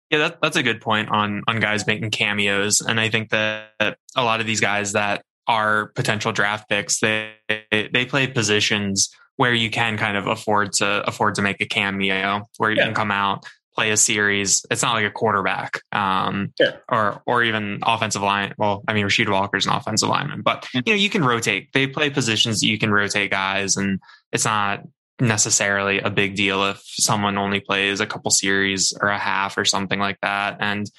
Yeah, 0.10 0.20
that, 0.20 0.42
that's 0.42 0.56
a 0.56 0.64
good 0.64 0.82
point 0.82 1.10
on 1.10 1.42
on 1.48 1.60
guys 1.60 1.88
making 1.88 2.12
cameos, 2.12 2.80
and 2.80 3.00
I 3.00 3.10
think 3.10 3.32
that 3.32 3.72
a 4.16 4.24
lot 4.24 4.40
of 4.40 4.46
these 4.46 4.62
guys 4.62 4.94
that 4.94 5.24
are 5.48 5.88
potential 5.96 6.32
draft 6.32 6.70
picks, 6.70 7.00
they 7.00 7.32
they 7.72 8.06
play 8.06 8.28
positions 8.28 9.10
where 9.38 9.54
you 9.54 9.70
can 9.72 9.98
kind 9.98 10.16
of 10.16 10.28
afford 10.28 10.74
to 10.74 11.04
afford 11.08 11.36
to 11.36 11.42
make 11.42 11.60
a 11.60 11.66
cameo, 11.66 12.44
where 12.58 12.70
you 12.70 12.78
yeah. 12.78 12.86
can 12.86 12.94
come 12.94 13.10
out, 13.10 13.46
play 13.76 13.92
a 13.92 13.98
series. 13.98 14.66
It's 14.72 14.82
not 14.82 14.94
like 14.94 15.06
a 15.06 15.12
quarterback, 15.12 15.82
um, 15.92 16.54
sure. 16.60 16.82
or 16.90 17.22
or 17.26 17.44
even 17.44 17.80
offensive 17.84 18.22
line. 18.22 18.54
Well, 18.58 18.84
I 18.88 18.94
mean, 18.94 19.06
Rasheed 19.06 19.30
Walker's 19.30 19.66
an 19.66 19.74
offensive 19.74 20.10
lineman, 20.10 20.42
but 20.42 20.64
mm-hmm. 20.64 20.80
you 20.86 20.94
know, 20.94 20.98
you 20.98 21.10
can 21.10 21.24
rotate. 21.24 21.74
They 21.74 21.88
play 21.88 22.10
positions 22.10 22.62
that 22.62 22.68
you 22.68 22.78
can 22.78 22.92
rotate 22.92 23.32
guys, 23.32 23.78
and 23.78 24.00
it's 24.32 24.46
not 24.46 24.84
necessarily 25.20 26.00
a 26.00 26.10
big 26.10 26.36
deal 26.36 26.66
if 26.66 26.82
someone 26.86 27.38
only 27.38 27.60
plays 27.60 28.00
a 28.00 28.06
couple 28.06 28.32
series 28.32 28.94
or 29.00 29.10
a 29.10 29.18
half 29.18 29.58
or 29.58 29.66
something 29.66 30.00
like 30.00 30.20
that. 30.22 30.58
And 30.60 30.90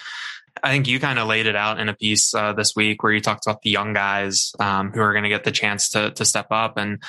I 0.62 0.70
think 0.70 0.88
you 0.88 0.98
kind 0.98 1.18
of 1.18 1.28
laid 1.28 1.46
it 1.46 1.56
out 1.56 1.78
in 1.78 1.88
a 1.88 1.94
piece 1.94 2.34
uh, 2.34 2.52
this 2.54 2.74
week 2.74 3.02
where 3.02 3.12
you 3.12 3.20
talked 3.20 3.46
about 3.46 3.60
the 3.62 3.70
young 3.70 3.92
guys 3.92 4.52
um, 4.58 4.90
who 4.90 5.00
are 5.00 5.12
going 5.12 5.24
to 5.24 5.28
get 5.28 5.44
the 5.44 5.52
chance 5.52 5.90
to 5.90 6.10
to 6.12 6.24
step 6.24 6.46
up. 6.50 6.76
And 6.76 7.02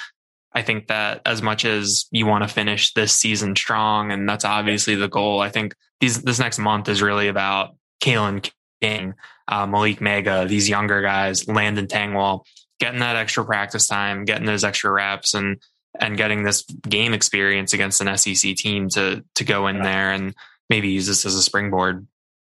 I 0.57 0.63
think 0.63 0.87
that 0.87 1.21
as 1.23 1.43
much 1.43 1.65
as 1.65 2.07
you 2.09 2.25
want 2.25 2.43
to 2.43 2.47
finish 2.51 2.91
this 2.95 3.13
season 3.13 3.55
strong, 3.55 4.11
and 4.11 4.27
that's 4.27 4.43
obviously 4.43 4.95
the 4.95 5.07
goal, 5.07 5.39
I 5.39 5.51
think 5.51 5.75
these 5.99 6.23
this 6.23 6.39
next 6.39 6.57
month 6.57 6.89
is 6.89 6.99
really 6.99 7.27
about 7.27 7.75
Kalen 8.03 8.49
King, 8.81 9.13
uh, 9.47 9.67
Malick 9.67 9.99
Meiga, 9.99 10.47
these 10.47 10.67
younger 10.67 11.03
guys, 11.03 11.47
Landon 11.47 11.85
Tengwall, 11.85 12.43
getting 12.79 13.01
that 13.01 13.15
extra 13.15 13.45
practice 13.45 13.85
time, 13.85 14.25
getting 14.25 14.47
those 14.47 14.63
extra 14.63 14.91
reps, 14.91 15.35
and 15.35 15.61
and 15.99 16.17
getting 16.17 16.41
this 16.41 16.63
game 16.63 17.13
experience 17.13 17.73
against 17.73 18.01
an 18.01 18.17
SEC 18.17 18.55
team 18.55 18.89
to 18.89 19.23
to 19.35 19.43
go 19.43 19.67
in 19.67 19.83
there 19.83 20.09
and 20.09 20.33
maybe 20.71 20.89
use 20.89 21.05
this 21.05 21.23
as 21.23 21.35
a 21.35 21.43
springboard. 21.43 22.07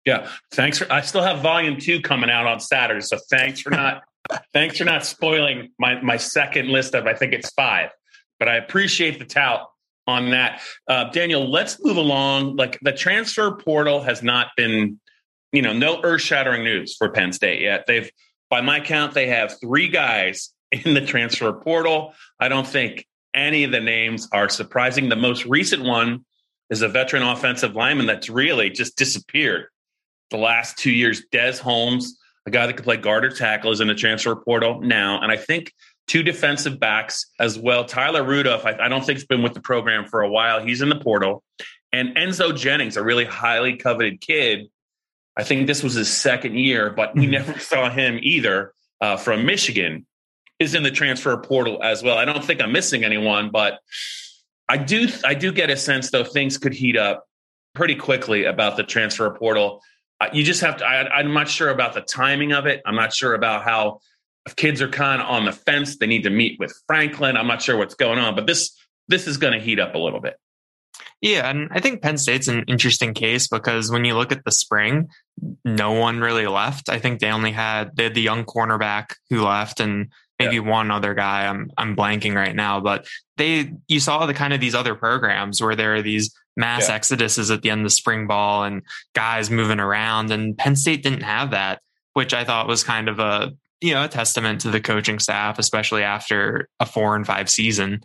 Yeah, 0.07 0.27
thanks. 0.53 0.79
For, 0.79 0.91
I 0.91 1.03
still 1.03 1.23
have 1.23 1.43
volume 1.43 1.79
two 1.79 2.01
coming 2.01 2.31
out 2.31 2.47
on 2.47 2.61
Saturday, 2.61 3.03
so 3.03 3.19
thanks 3.29 3.61
for 3.61 3.69
not 3.69 4.05
thanks 4.53 4.79
for 4.79 4.85
not 4.85 5.05
spoiling 5.05 5.71
my 5.79 6.01
my 6.03 6.17
second 6.17 6.69
list 6.69 6.95
of 6.95 7.07
I 7.07 7.15
think 7.15 7.33
it's 7.33 7.51
five, 7.51 7.91
but 8.39 8.49
I 8.49 8.57
appreciate 8.57 9.19
the 9.19 9.25
tout 9.25 9.69
on 10.07 10.31
that. 10.31 10.61
Uh, 10.89 11.05
Daniel, 11.11 11.51
let's 11.51 11.83
move 11.83 11.97
along. 11.97 12.57
Like 12.57 12.79
the 12.83 12.93
transfer 12.93 13.53
portal 13.53 14.03
has 14.03 14.23
not 14.23 14.49
been, 14.57 15.01
you 15.53 15.63
know, 15.63 15.73
no 15.73 16.01
earth 16.03 16.23
shattering 16.23 16.65
news 16.65 16.97
for 16.97 17.11
Penn 17.11 17.33
State 17.33 17.63
yet. 17.63 17.85
They've, 17.87 18.11
by 18.51 18.61
my 18.61 18.81
count, 18.81 19.15
they 19.15 19.29
have 19.29 19.59
three 19.61 19.89
guys 19.89 20.53
in 20.73 20.95
the 20.95 21.05
transfer 21.05 21.53
portal. 21.53 22.15
I 22.39 22.49
don't 22.49 22.67
think 22.67 23.07
any 23.35 23.65
of 23.65 23.71
the 23.71 23.81
names 23.81 24.29
are 24.33 24.49
surprising. 24.49 25.09
The 25.09 25.17
most 25.17 25.45
recent 25.47 25.85
one 25.85 26.25
is 26.69 26.83
a 26.83 26.89
veteran 26.89 27.23
offensive 27.23 27.75
lineman 27.75 28.07
that's 28.07 28.29
really 28.29 28.71
just 28.71 28.97
disappeared 28.97 29.67
the 30.31 30.37
last 30.37 30.79
two 30.79 30.91
years. 30.91 31.25
Des 31.33 31.59
Holmes, 31.59 32.19
a 32.51 32.53
guy 32.53 32.67
that 32.67 32.75
could 32.75 32.85
play 32.85 32.97
guard 32.97 33.25
or 33.25 33.31
tackle, 33.31 33.71
is 33.71 33.81
in 33.81 33.89
the 33.89 33.95
transfer 33.95 34.35
portal 34.37 34.81
now. 34.81 35.21
And 35.21 35.31
I 35.31 35.37
think 35.37 35.73
two 36.07 36.23
defensive 36.23 36.81
backs 36.81 37.27
as 37.39 37.59
well. 37.59 37.85
Tyler 37.85 38.25
Rudolph, 38.25 38.67
I, 38.67 38.77
I 38.81 38.89
don't 38.89 39.05
think 39.05 39.19
has 39.19 39.27
been 39.27 39.43
with 39.43 39.55
the 39.55 39.61
program 39.61 40.07
for 40.07 40.23
a 40.23 40.29
while. 40.29 40.61
He's 40.61 40.83
in 40.83 40.89
the 40.89 40.99
portal. 40.99 41.43
And 41.93 42.17
Enzo 42.17 42.57
Jennings, 42.57 42.97
a 42.97 43.03
really 43.03 43.25
highly 43.25 43.77
coveted 43.77 44.21
kid. 44.21 44.69
I 45.37 45.45
think 45.45 45.67
this 45.67 45.83
was 45.83 45.95
his 45.95 46.09
second 46.11 46.57
year, 46.57 46.91
but 46.91 47.15
we 47.15 47.27
never 47.27 47.59
saw 47.59 47.89
him 47.91 48.19
either 48.23 48.75
uh, 49.01 49.17
from 49.17 49.47
Michigan 49.47 50.07
is 50.59 50.75
in 50.75 50.83
the 50.83 50.91
transfer 50.91 51.37
portal 51.39 51.83
as 51.83 52.03
well. 52.03 52.19
I 52.19 52.25
don't 52.25 52.45
think 52.45 52.61
I'm 52.61 52.73
missing 52.73 53.05
anyone, 53.05 53.51
but 53.51 53.79
I 54.69 54.77
do 54.77 55.09
I 55.25 55.35
do 55.35 55.53
get 55.53 55.71
a 55.71 55.77
sense 55.77 56.11
though 56.11 56.25
things 56.25 56.59
could 56.59 56.75
heat 56.75 56.97
up 56.97 57.27
pretty 57.75 57.95
quickly 57.95 58.45
about 58.45 58.77
the 58.77 58.83
transfer 58.83 59.31
portal. 59.31 59.83
You 60.33 60.45
just 60.45 60.61
have 60.61 60.79
to. 60.79 60.85
I, 60.85 61.09
I'm 61.19 61.33
not 61.33 61.49
sure 61.49 61.71
about 61.71 61.95
the 61.95 62.03
timing 62.03 62.53
of 62.53 62.67
it. 62.67 62.83
I'm 62.85 62.95
not 62.95 63.13
sure 63.13 63.35
about 63.35 63.65
how 63.65 64.01
if 64.47 64.57
kids 64.57 64.83
are 64.83 64.89
kind 64.89 65.23
of 65.23 65.29
on 65.29 65.45
the 65.45 65.53
fence. 65.53 65.97
They 65.97 66.07
need 66.07 66.25
to 66.25 66.31
meet 66.31 66.59
with 66.59 66.75
Franklin. 66.87 67.37
I'm 67.37 67.47
not 67.47 67.63
sure 67.63 67.77
what's 67.77 67.95
going 67.95 68.19
on, 68.19 68.35
but 68.35 68.47
this 68.47 68.77
this 69.09 69.27
is 69.27 69.37
going 69.37 69.53
to 69.53 69.61
heat 69.61 69.81
up 69.81 69.95
a 69.95 69.99
little 69.99 70.21
bit. 70.21 70.37
Yeah, 71.21 71.51
and 71.51 71.69
I 71.71 71.81
think 71.81 72.01
Penn 72.01 72.17
State's 72.17 72.49
an 72.49 72.65
interesting 72.67 73.13
case 73.13 73.47
because 73.47 73.91
when 73.91 74.05
you 74.05 74.15
look 74.15 74.33
at 74.33 74.45
the 74.45 74.53
spring, 74.53 75.09
no 75.65 75.93
one 75.93 76.21
really 76.21 76.47
left. 76.47 76.89
I 76.89 76.99
think 76.99 77.21
they 77.21 77.31
only 77.31 77.53
had 77.53 77.95
they 77.95 78.05
had 78.05 78.15
the 78.15 78.23
young 78.23 78.45
cornerback 78.45 79.15
who 79.29 79.43
left, 79.43 79.81
and 79.81 80.11
maybe 80.39 80.57
yeah. 80.57 80.63
one 80.63 80.91
other 80.91 81.13
guy. 81.15 81.47
I'm 81.47 81.71
I'm 81.77 81.95
blanking 81.95 82.35
right 82.35 82.57
now, 82.57 82.81
but 82.81 83.07
they 83.37 83.73
you 83.87 84.01
saw 84.01 84.25
the 84.25 84.35
kind 84.35 84.55
of 84.55 84.61
these 84.61 84.75
other 84.75 84.95
programs 84.95 85.61
where 85.61 85.77
there 85.77 85.95
are 85.95 86.03
these 86.03 86.35
mass 86.57 86.89
yeah. 86.89 86.99
exoduses 86.99 87.53
at 87.53 87.63
the 87.63 87.71
end 87.71 87.81
of 87.81 87.87
the 87.87 87.91
spring 87.91 88.27
ball 88.27 88.65
and 88.65 88.83
guys 89.15 89.51
moving 89.51 89.81
around, 89.81 90.31
and 90.31 90.57
Penn 90.57 90.77
State 90.77 91.03
didn't 91.03 91.23
have 91.23 91.51
that, 91.53 91.81
which 92.15 92.35
I 92.35 92.45
thought 92.45 92.69
was 92.69 92.85
kind 92.85 93.09
of 93.09 93.19
a 93.19 93.53
you 93.81 93.95
know 93.95 94.05
a 94.05 94.09
testament 94.09 94.61
to 94.63 94.71
the 94.71 94.81
coaching 94.81 95.19
staff, 95.19 95.59
especially 95.59 96.03
after 96.03 96.69
a 96.79 96.87
four 96.87 97.17
and 97.17 97.27
five 97.27 97.49
season. 97.49 98.01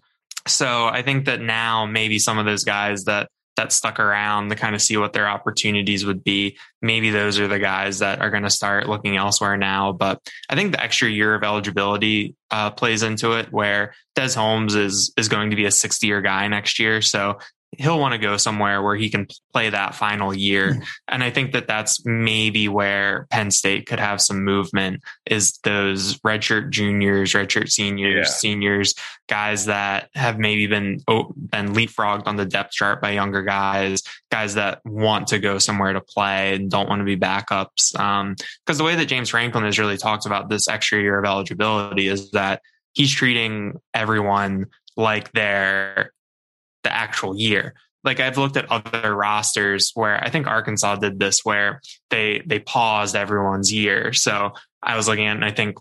So 0.47 0.85
I 0.85 1.01
think 1.01 1.25
that 1.25 1.41
now 1.41 1.85
maybe 1.85 2.19
some 2.19 2.37
of 2.37 2.45
those 2.45 2.63
guys 2.63 3.05
that 3.05 3.29
that 3.55 3.71
stuck 3.71 3.99
around 3.99 4.49
to 4.49 4.55
kind 4.55 4.75
of 4.75 4.81
see 4.81 4.97
what 4.97 5.13
their 5.13 5.27
opportunities 5.27 6.05
would 6.05 6.23
be. 6.23 6.57
Maybe 6.81 7.09
those 7.09 7.39
are 7.39 7.47
the 7.47 7.59
guys 7.59 7.99
that 7.99 8.21
are 8.21 8.29
going 8.29 8.43
to 8.43 8.49
start 8.49 8.89
looking 8.89 9.15
elsewhere 9.15 9.55
now. 9.57 9.93
But 9.93 10.19
I 10.49 10.55
think 10.55 10.73
the 10.73 10.83
extra 10.83 11.09
year 11.09 11.35
of 11.35 11.43
eligibility 11.43 12.35
uh, 12.51 12.71
plays 12.71 13.01
into 13.01 13.33
it, 13.33 13.51
where 13.51 13.95
Des 14.15 14.33
Holmes 14.33 14.75
is 14.75 15.13
is 15.17 15.29
going 15.29 15.49
to 15.51 15.55
be 15.55 15.65
a 15.65 15.71
60 15.71 16.05
year 16.05 16.21
guy 16.21 16.47
next 16.47 16.79
year. 16.79 17.01
So 17.01 17.39
he'll 17.79 17.99
want 17.99 18.13
to 18.13 18.17
go 18.17 18.37
somewhere 18.37 18.81
where 18.81 18.95
he 18.95 19.09
can 19.09 19.27
play 19.53 19.69
that 19.69 19.95
final 19.95 20.33
year. 20.33 20.73
Mm. 20.73 20.85
And 21.07 21.23
I 21.23 21.29
think 21.29 21.53
that 21.53 21.67
that's 21.67 22.05
maybe 22.05 22.67
where 22.67 23.27
Penn 23.29 23.51
State 23.51 23.85
could 23.85 23.99
have 23.99 24.21
some 24.21 24.43
movement 24.43 25.01
is 25.25 25.57
those 25.63 26.19
redshirt 26.19 26.69
juniors, 26.69 27.33
redshirt 27.33 27.69
seniors, 27.69 28.27
yeah. 28.27 28.33
seniors, 28.33 28.95
guys 29.27 29.65
that 29.65 30.09
have 30.13 30.37
maybe 30.37 30.67
been 30.67 31.01
oh, 31.07 31.33
been 31.35 31.73
leapfrogged 31.73 32.27
on 32.27 32.35
the 32.35 32.45
depth 32.45 32.71
chart 32.71 33.01
by 33.01 33.11
younger 33.11 33.41
guys, 33.41 34.01
guys 34.31 34.55
that 34.55 34.81
want 34.85 35.27
to 35.27 35.39
go 35.39 35.57
somewhere 35.57 35.93
to 35.93 36.01
play 36.01 36.55
and 36.55 36.69
don't 36.69 36.89
want 36.89 36.99
to 36.99 37.05
be 37.05 37.17
backups. 37.17 37.91
Because 37.91 37.99
um, 37.99 38.35
the 38.77 38.83
way 38.83 38.95
that 38.95 39.05
James 39.05 39.29
Franklin 39.29 39.63
has 39.63 39.79
really 39.79 39.97
talked 39.97 40.25
about 40.25 40.49
this 40.49 40.67
extra 40.67 40.99
year 40.99 41.17
of 41.17 41.25
eligibility 41.25 42.07
is 42.07 42.31
that 42.31 42.61
he's 42.93 43.11
treating 43.11 43.79
everyone 43.93 44.67
like 44.97 45.31
they're 45.33 46.11
the 46.85 46.93
actual 46.93 47.37
year. 47.37 47.73
Like 48.03 48.19
I've 48.19 48.37
looked 48.37 48.55
at 48.55 48.71
other 48.71 49.13
rosters 49.15 49.91
where 49.95 50.23
I 50.23 50.29
think 50.29 50.47
Arkansas 50.47 50.95
did 50.97 51.19
this 51.19 51.41
where 51.43 51.81
they 52.09 52.41
they 52.45 52.59
paused 52.59 53.15
everyone's 53.15 53.73
year. 53.73 54.13
So 54.13 54.53
I 54.81 54.95
was 54.95 55.07
looking 55.07 55.25
at 55.25 55.35
and 55.35 55.43
I 55.43 55.51
think 55.51 55.77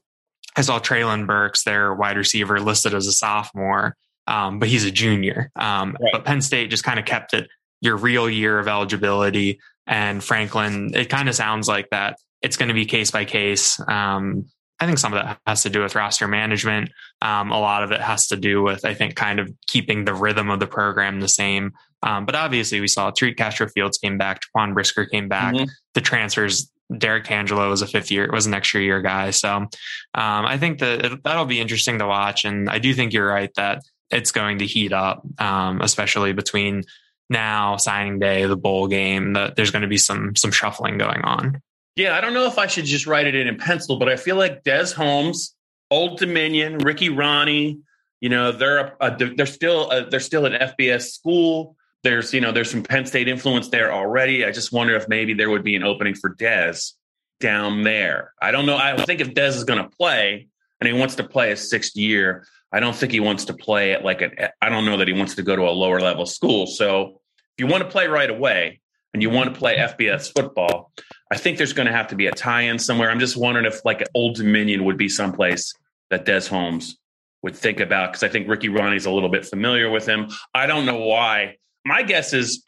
I 0.57 0.63
saw 0.63 0.81
Treylon 0.81 1.27
Burks, 1.27 1.65
their 1.65 1.95
wide 1.95 2.17
receiver, 2.17 2.59
listed 2.61 2.95
as 2.95 3.07
a 3.07 3.13
sophomore, 3.13 3.97
um, 4.27 4.59
but 4.59 4.69
he's 4.69 4.85
a 4.85 4.91
junior. 4.91 5.51
Um, 5.57 5.97
right. 6.01 6.13
But 6.13 6.25
Penn 6.25 6.41
State 6.41 6.71
just 6.71 6.85
kind 6.85 6.99
of 6.99 7.05
kept 7.05 7.35
it 7.35 7.49
your 7.81 7.97
real 7.97 8.31
year 8.31 8.59
of 8.59 8.69
eligibility. 8.69 9.61
And 9.87 10.25
Franklin, 10.25 10.93
it 10.95 11.11
kind 11.11 11.29
of 11.29 11.35
sounds 11.35 11.69
like 11.69 11.91
that 11.91 12.17
it's 12.41 12.57
going 12.57 12.69
to 12.69 12.75
be 12.75 12.87
case 12.87 13.11
by 13.11 13.25
case. 13.25 13.79
Um, 13.89 14.47
I 14.81 14.87
think 14.87 14.99
some 14.99 15.13
of 15.13 15.23
that 15.23 15.39
has 15.47 15.63
to 15.63 15.71
do 15.71 15.83
with 15.83 15.95
roster 15.95 16.27
management. 16.27 16.91
Um, 17.23 17.53
a 17.53 17.59
lot 17.59 17.83
of 17.85 17.93
it 17.93 18.01
has 18.01 18.27
to 18.29 18.37
do 18.37 18.63
with, 18.63 18.85
I 18.85 18.93
think, 18.95 19.15
kind 19.15 19.39
of 19.39 19.53
keeping 19.67 20.05
the 20.05 20.15
rhythm 20.15 20.51
of 20.51 20.61
the 20.61 20.67
program 20.67 21.21
the 21.21 21.29
same. 21.29 21.73
Um, 22.03 22.27
but 22.27 22.35
obviously, 22.35 22.81
we 22.81 22.89
saw 22.89 23.11
Tariq 23.11 23.37
Castro 23.37 23.69
Fields 23.69 23.99
came 23.99 24.19
back, 24.19 24.41
Jaquan 24.43 24.75
Brisker 24.75 25.07
came 25.07 25.29
back. 25.29 25.55
Mm-hmm. 25.55 25.67
The 25.95 26.01
transfers, 26.01 26.71
Derrick 26.99 27.25
Tangelo 27.25 27.71
was 27.71 27.83
a 27.83 27.87
fifth 27.87 28.11
year, 28.11 28.29
was 28.31 28.47
an 28.47 28.55
extra 28.55 28.81
year 28.81 29.01
guy. 29.01 29.31
So 29.31 29.51
um, 29.51 29.71
I 30.15 30.59
think 30.59 30.81
that 30.81 31.05
it, 31.05 31.23
that'll 31.25 31.47
be 31.47 31.61
interesting 31.61 31.99
to 32.01 32.07
watch. 32.07 32.45
And 32.45 32.69
I 32.69 32.79
do 32.79 32.93
think 32.95 33.13
you're 33.13 33.29
right 33.29 33.51
that 33.55 33.83
it's 34.11 34.33
going 34.33 34.59
to 34.59 34.67
heat 34.67 34.93
up, 34.93 35.23
um, 35.41 35.81
especially 35.81 36.33
between 36.33 36.83
now 37.31 37.77
signing 37.77 38.19
day, 38.19 38.45
the 38.45 38.57
bowl 38.57 38.87
game. 38.87 39.33
That 39.33 39.57
there's 39.57 39.71
going 39.71 39.83
to 39.83 39.89
be 39.89 39.99
some 39.99 40.37
some 40.37 40.51
shuffling 40.51 40.99
going 40.99 41.23
on. 41.23 41.63
Yeah, 41.97 42.17
I 42.17 42.21
don't 42.21 42.35
know 42.35 42.47
if 42.47 42.59
I 42.59 42.67
should 42.67 42.87
just 42.87 43.07
write 43.07 43.27
it 43.27 43.35
in 43.35 43.47
in 43.47 43.57
pencil, 43.57 43.99
but 43.99 44.09
I 44.09 44.17
feel 44.17 44.37
like 44.37 44.65
Des 44.65 44.93
Holmes, 44.95 45.55
Old 45.91 46.19
Dominion, 46.19 46.79
Ricky 46.79 47.09
Rahne, 47.09 47.81
You 48.21 48.29
know, 48.29 48.53
they're 48.53 48.97
a, 49.01 49.17
they're 49.17 49.47
still 49.47 49.91
a, 49.91 50.09
they're 50.09 50.21
still 50.21 50.47
an 50.47 50.55
FBS 50.55 51.13
school. 51.13 51.77
There's 52.03 52.35
you 52.35 52.41
know 52.41 52.53
there's 52.53 52.71
some 52.71 52.83
Penn 52.83 53.07
State 53.07 53.29
influence 53.29 53.69
there 53.69 53.93
already. 53.93 54.45
I 54.45 54.51
just 54.51 54.73
wonder 54.73 54.97
if 54.97 55.09
maybe 55.09 55.35
there 55.35 55.51
would 55.51 55.63
be 55.63 55.77
an 55.77 55.85
opening 55.85 56.15
for 56.15 56.35
Dez 56.35 56.93
down 57.41 57.83
there. 57.85 58.33
I 58.43 58.51
don't 58.51 58.67
know. 58.67 58.77
I 58.77 58.97
think 59.05 59.21
if 59.21 59.35
Dez 59.35 59.51
is 59.51 59.65
going 59.65 59.83
to 59.83 59.89
play 59.89 60.49
and 60.81 60.89
he 60.89 60.99
wants 60.99 61.15
to 61.17 61.25
play 61.25 61.51
his 61.51 61.71
sixth 61.71 61.97
year, 61.97 62.47
I 62.73 62.81
don't 62.81 62.97
think 62.97 63.13
he 63.13 63.21
wants 63.21 63.45
to 63.47 63.55
play 63.55 63.93
at 63.93 64.05
like 64.05 64.21
an. 64.21 64.33
I 64.61 64.69
don't 64.69 64.85
know 64.85 64.97
that 64.97 65.07
he 65.07 65.15
wants 65.15 65.37
to 65.37 65.43
go 65.43 65.55
to 65.55 65.63
a 65.63 65.71
lower 65.71 66.01
level 66.01 66.27
school. 66.27 66.67
So 66.67 67.21
if 67.57 67.65
you 67.65 67.67
want 67.69 67.85
to 67.85 67.89
play 67.89 68.09
right 68.09 68.31
away 68.31 68.81
and 69.13 69.23
you 69.23 69.31
want 69.31 69.55
to 69.55 69.59
play 69.59 69.77
FBS 69.77 70.33
football, 70.35 70.93
I 71.35 71.37
think 71.37 71.59
there's 71.59 71.73
going 71.73 71.87
to 71.87 71.93
have 71.93 72.07
to 72.09 72.15
be 72.15 72.29
a 72.29 72.33
tie-in 72.33 72.79
somewhere. 72.79 73.11
I'm 73.11 73.19
just 73.19 73.37
wondering 73.37 73.67
if 73.67 73.85
like 73.85 74.07
Old 74.15 74.37
Dominion 74.37 74.85
would 74.85 74.97
be 74.97 75.09
someplace 75.09 75.75
that 76.11 76.25
Des 76.25 76.47
Holmes 76.49 76.97
would 77.43 77.57
think 77.57 77.81
about 77.81 78.13
because 78.13 78.23
I 78.23 78.29
think 78.29 78.49
Ricky 78.49 78.69
Rahne's 78.69 79.05
a 79.05 79.11
little 79.11 79.29
bit 79.29 79.45
familiar 79.45 79.91
with 79.91 80.07
him. 80.07 80.29
I 80.55 80.67
don't 80.67 80.87
know 80.87 80.99
why. 80.99 81.57
My 81.85 82.05
guess 82.05 82.33
is 82.33 82.63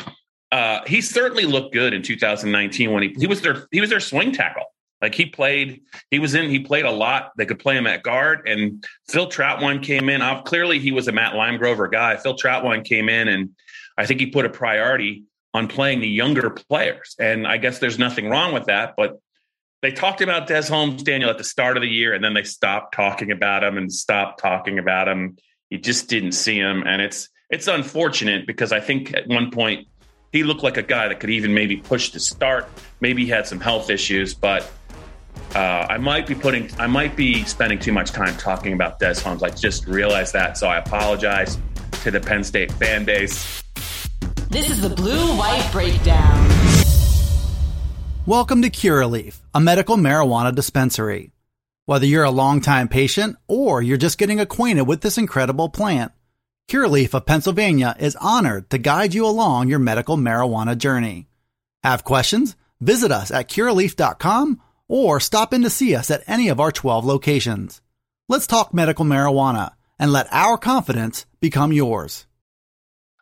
uh, 0.51 0.81
he 0.85 1.01
certainly 1.01 1.45
looked 1.45 1.75
good 1.75 1.95
in 1.95 2.03
2019 2.03 2.91
when 2.91 3.05
he 3.05 3.15
he 3.17 3.29
was 3.29 3.41
their 3.41 3.69
he 3.71 3.81
was 3.81 3.89
their 3.89 4.01
swing 4.01 4.33
tackle. 4.33 4.65
Like 5.01 5.15
he 5.15 5.27
played, 5.27 5.83
he 6.11 6.19
was 6.19 6.35
in, 6.35 6.51
he 6.51 6.59
played 6.59 6.87
a 6.87 6.91
lot. 6.91 7.31
They 7.37 7.47
could 7.47 7.61
play 7.61 7.77
him 7.77 7.87
at 7.87 8.03
guard. 8.03 8.49
And 8.49 8.85
Phil 9.09 9.29
Trautwein 9.29 9.81
came 9.81 10.09
in. 10.09 10.23
Off 10.23 10.43
clearly, 10.43 10.81
he 10.81 10.91
was 10.91 11.07
a 11.07 11.13
Matt 11.13 11.35
Limegrover 11.35 11.89
guy. 11.93 12.17
Phil 12.17 12.35
Trautwein 12.35 12.85
came 12.85 13.09
in, 13.09 13.29
and 13.29 13.51
I 13.97 14.07
think 14.07 14.19
he 14.19 14.27
put 14.27 14.45
a 14.45 14.49
priority 14.49 15.25
on 15.57 15.69
playing 15.69 16.01
the 16.01 16.09
younger 16.09 16.51
players. 16.51 17.17
And 17.19 17.47
I 17.47 17.57
guess 17.57 17.79
there's 17.79 17.99
nothing 17.99 18.29
wrong 18.29 18.53
with 18.53 18.67
that. 18.67 18.95
But 18.95 19.19
they 19.81 19.91
talked 19.91 20.21
about 20.21 20.47
Des 20.47 20.69
Holmes, 20.69 21.03
Daniel, 21.03 21.31
at 21.31 21.39
the 21.39 21.45
start 21.45 21.77
of 21.79 21.81
the 21.81 21.89
year, 21.89 22.13
and 22.13 22.23
then 22.23 22.35
they 22.35 22.43
stopped 22.43 22.95
talking 22.95 23.31
about 23.31 23.65
him 23.65 23.79
and 23.79 23.91
stopped 23.91 24.41
talking 24.41 24.79
about 24.79 25.09
him. 25.09 25.39
You 25.71 25.79
just 25.79 26.09
didn't 26.09 26.33
see 26.33 26.59
him, 26.59 26.85
and 26.87 27.01
it's 27.01 27.29
it's 27.51 27.69
unfortunate 27.69 28.47
because 28.47 28.73
I 28.73 28.81
think 28.81 29.15
at 29.15 29.27
one 29.29 29.51
point 29.51 29.89
he 30.33 30.43
looked 30.43 30.63
like 30.63 30.77
a 30.77 30.83
guy 30.83 31.09
that 31.09 31.21
could 31.21 31.31
even 31.31 31.55
maybe 31.55 31.77
push 31.77 32.11
to 32.11 32.21
start. 32.21 32.69
Maybe 33.01 33.25
he 33.25 33.31
had 33.31 33.47
some 33.47 33.61
health 33.61 33.89
issues, 33.89 34.35
but 34.35 34.71
uh, 35.55 35.87
I 35.89 35.99
might 35.99 36.27
be 36.27 36.35
putting, 36.35 36.71
I 36.79 36.87
might 36.87 37.17
be 37.17 37.45
spending 37.45 37.79
too 37.79 37.93
much 37.93 38.11
time 38.11 38.37
talking 38.37 38.73
about 38.73 38.99
Des 38.99 39.21
Holmes. 39.21 39.43
I 39.43 39.51
just 39.51 39.87
realized 39.87 40.33
that, 40.35 40.59
so 40.59 40.67
I 40.67 40.79
apologize 40.79 41.59
to 42.03 42.11
the 42.11 42.21
Penn 42.21 42.45
State 42.45 42.73
fan 42.73 43.05
base. 43.05 43.63
This 44.49 44.71
is 44.71 44.81
the 44.81 44.89
Blue 44.89 45.37
White 45.37 45.69
Breakdown. 45.73 46.49
Welcome 48.27 48.63
to 48.63 48.71
Curaleaf, 48.71 49.41
a 49.53 49.61
medical 49.61 49.97
marijuana 49.97 50.55
dispensary. 50.55 51.33
Whether 51.85 52.07
you're 52.07 52.23
a 52.23 52.31
longtime 52.31 52.87
patient 52.87 53.37
or 53.49 53.83
you're 53.83 53.97
just 53.97 54.19
getting 54.19 54.39
acquainted 54.39 54.83
with 54.83 55.01
this 55.01 55.19
incredible 55.19 55.69
plant, 55.69 56.13
Curaleaf 56.69 57.13
of 57.13 57.27
Pennsylvania 57.27 57.97
is 57.99 58.15
honored 58.21 58.71
to 58.71 58.79
guide 58.79 59.15
you 59.15 59.27
along 59.27 59.67
your 59.67 59.81
medical 59.81 60.17
marijuana 60.17 60.79
journey. 60.79 61.27
Have 61.83 62.05
questions? 62.05 62.55
Visit 62.81 63.11
us 63.11 63.33
at 63.33 63.49
curaleaf.com 63.49 64.61
or 64.87 65.19
stop 65.19 65.55
in 65.55 65.63
to 65.63 65.71
see 65.71 65.97
us 65.97 66.09
at 66.09 66.23
any 66.29 66.51
of 66.51 66.61
our 66.61 66.71
12 66.71 67.05
locations. 67.05 67.81
Let's 68.29 68.47
talk 68.47 68.73
medical 68.73 69.05
marijuana 69.05 69.73
and 69.99 70.13
let 70.13 70.29
our 70.31 70.57
confidence 70.57 71.27
become 71.41 71.73
yours. 71.73 72.27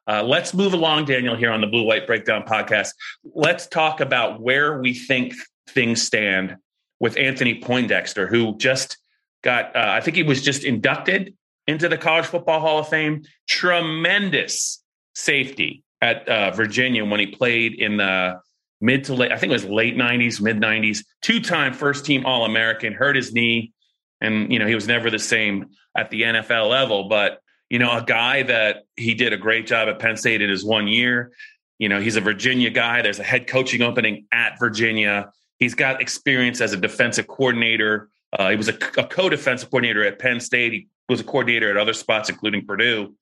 Uh, 0.07 0.23
let's 0.23 0.53
move 0.53 0.75
along, 0.75 1.07
Daniel, 1.07 1.35
here 1.35 1.51
on 1.51 1.61
the 1.61 1.67
Blue 1.67 1.85
White 1.85 2.07
Breakdown 2.07 2.43
podcast. 2.43 2.91
Let's 3.35 3.67
talk 3.67 4.01
about 4.01 4.41
where 4.41 4.81
we 4.81 4.93
think 4.95 5.35
things 5.69 6.03
stand 6.03 6.57
with 7.01 7.17
Anthony 7.17 7.61
Poindexter, 7.61 8.27
who 8.27 8.57
just 8.57 8.99
got, 9.43 9.75
uh, 9.75 9.91
I 9.91 10.01
think 10.01 10.17
he 10.17 10.23
was 10.23 10.43
just 10.43 10.65
inducted 10.65 11.35
into 11.67 11.89
the 11.89 11.99
College 11.99 12.27
Football 12.27 12.61
Hall 12.61 12.79
of 12.79 12.89
Fame. 12.89 13.23
Tremendous 13.49 14.83
safety 15.15 15.83
at 16.03 16.29
uh, 16.29 16.51
Virginia 16.51 17.05
when 17.05 17.21
he 17.21 17.27
played 17.27 17.75
in 17.75 17.97
the 17.97 18.41
mid 18.81 19.05
to 19.05 19.15
late, 19.15 19.33
I 19.33 19.39
think 19.39 19.51
it 19.51 19.55
was 19.55 19.65
late 19.65 19.97
90s, 19.97 20.41
mid 20.41 20.59
90s, 20.59 21.05
two 21.23 21.41
time 21.41 21.73
first 21.73 22.05
team 22.05 22.27
All 22.27 22.45
American, 22.45 22.93
hurt 22.93 23.17
his 23.17 23.33
knee. 23.33 23.73
And, 24.21 24.53
you 24.53 24.59
know, 24.59 24.67
he 24.67 24.75
was 24.75 24.87
never 24.87 25.11
the 25.11 25.19
same 25.19 25.71
at 25.97 26.11
the 26.11 26.23
NFL 26.23 26.69
level. 26.69 27.09
But, 27.09 27.39
you 27.75 27.81
know, 27.81 27.91
a 27.91 28.05
guy 28.05 28.45
that 28.45 28.87
he 28.95 29.15
did 29.15 29.33
a 29.33 29.37
great 29.37 29.67
job 29.67 29.89
at 29.89 29.99
Penn 29.99 30.17
State 30.17 30.41
in 30.41 30.49
his 30.49 30.65
one 30.65 30.87
year. 30.87 31.33
You 31.81 31.89
know, 31.89 32.01
he's 32.01 32.15
a 32.15 32.21
Virginia 32.21 32.71
guy. 32.71 33.03
There's 33.03 33.19
a 33.19 33.25
head 33.25 33.49
coaching 33.49 33.83
opening 33.83 34.27
at 34.31 34.61
Virginia. 34.61 35.33
He's 35.59 35.75
got 35.75 36.01
experience 36.01 36.61
as 36.61 36.73
a 36.73 36.77
defensive 36.77 37.27
coordinator. 37.27 38.11
Uh, 38.33 38.51
he 38.51 38.57
was 38.57 38.69
a, 38.69 38.75
a 38.97 39.09
co 39.09 39.29
defensive 39.29 39.73
coordinator 39.73 40.05
at 40.05 40.21
Penn 40.21 40.39
State. 40.39 40.73
He 40.73 40.89
was 41.09 41.19
a 41.19 41.25
coordinator 41.25 41.69
at 41.69 41.77
other 41.77 41.95
spots, 41.95 42.29
including 42.29 42.65
Purdue. 42.65 43.17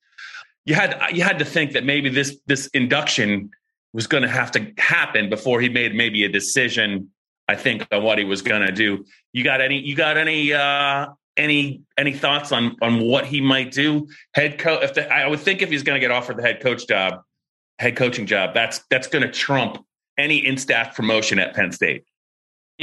You 0.65 0.75
had 0.75 1.01
you 1.11 1.23
had 1.23 1.39
to 1.39 1.45
think 1.45 1.71
that 1.71 1.83
maybe 1.83 2.09
this 2.09 2.37
this 2.45 2.67
induction 2.75 3.49
was 3.91 4.05
going 4.05 4.21
to 4.21 4.29
have 4.29 4.51
to 4.51 4.71
happen 4.77 5.31
before 5.31 5.61
he 5.61 5.69
made 5.69 5.95
maybe 5.95 6.25
a 6.25 6.29
decision. 6.29 7.09
I 7.47 7.55
think 7.55 7.87
on 7.91 8.03
what 8.03 8.19
he 8.19 8.23
was 8.23 8.43
going 8.43 8.67
to 8.67 8.71
do. 8.71 9.03
You 9.31 9.43
got 9.43 9.61
any? 9.61 9.79
You 9.79 9.95
got 9.95 10.15
any? 10.15 10.53
uh 10.53 11.07
any 11.37 11.81
any 11.97 12.13
thoughts 12.13 12.51
on 12.51 12.75
on 12.81 12.99
what 13.01 13.25
he 13.25 13.41
might 13.41 13.71
do? 13.71 14.07
Head 14.33 14.57
coach. 14.57 14.83
If 14.83 14.93
the, 14.93 15.11
I 15.11 15.27
would 15.27 15.39
think 15.39 15.61
if 15.61 15.69
he's 15.69 15.83
going 15.83 15.95
to 15.95 15.99
get 15.99 16.11
offered 16.11 16.37
the 16.37 16.43
head 16.43 16.61
coach 16.61 16.87
job, 16.87 17.21
head 17.79 17.95
coaching 17.95 18.25
job, 18.25 18.53
that's 18.53 18.81
that's 18.89 19.07
going 19.07 19.23
to 19.23 19.31
trump 19.31 19.83
any 20.17 20.45
in 20.45 20.57
staff 20.57 20.95
promotion 20.95 21.39
at 21.39 21.55
Penn 21.55 21.71
State. 21.71 22.05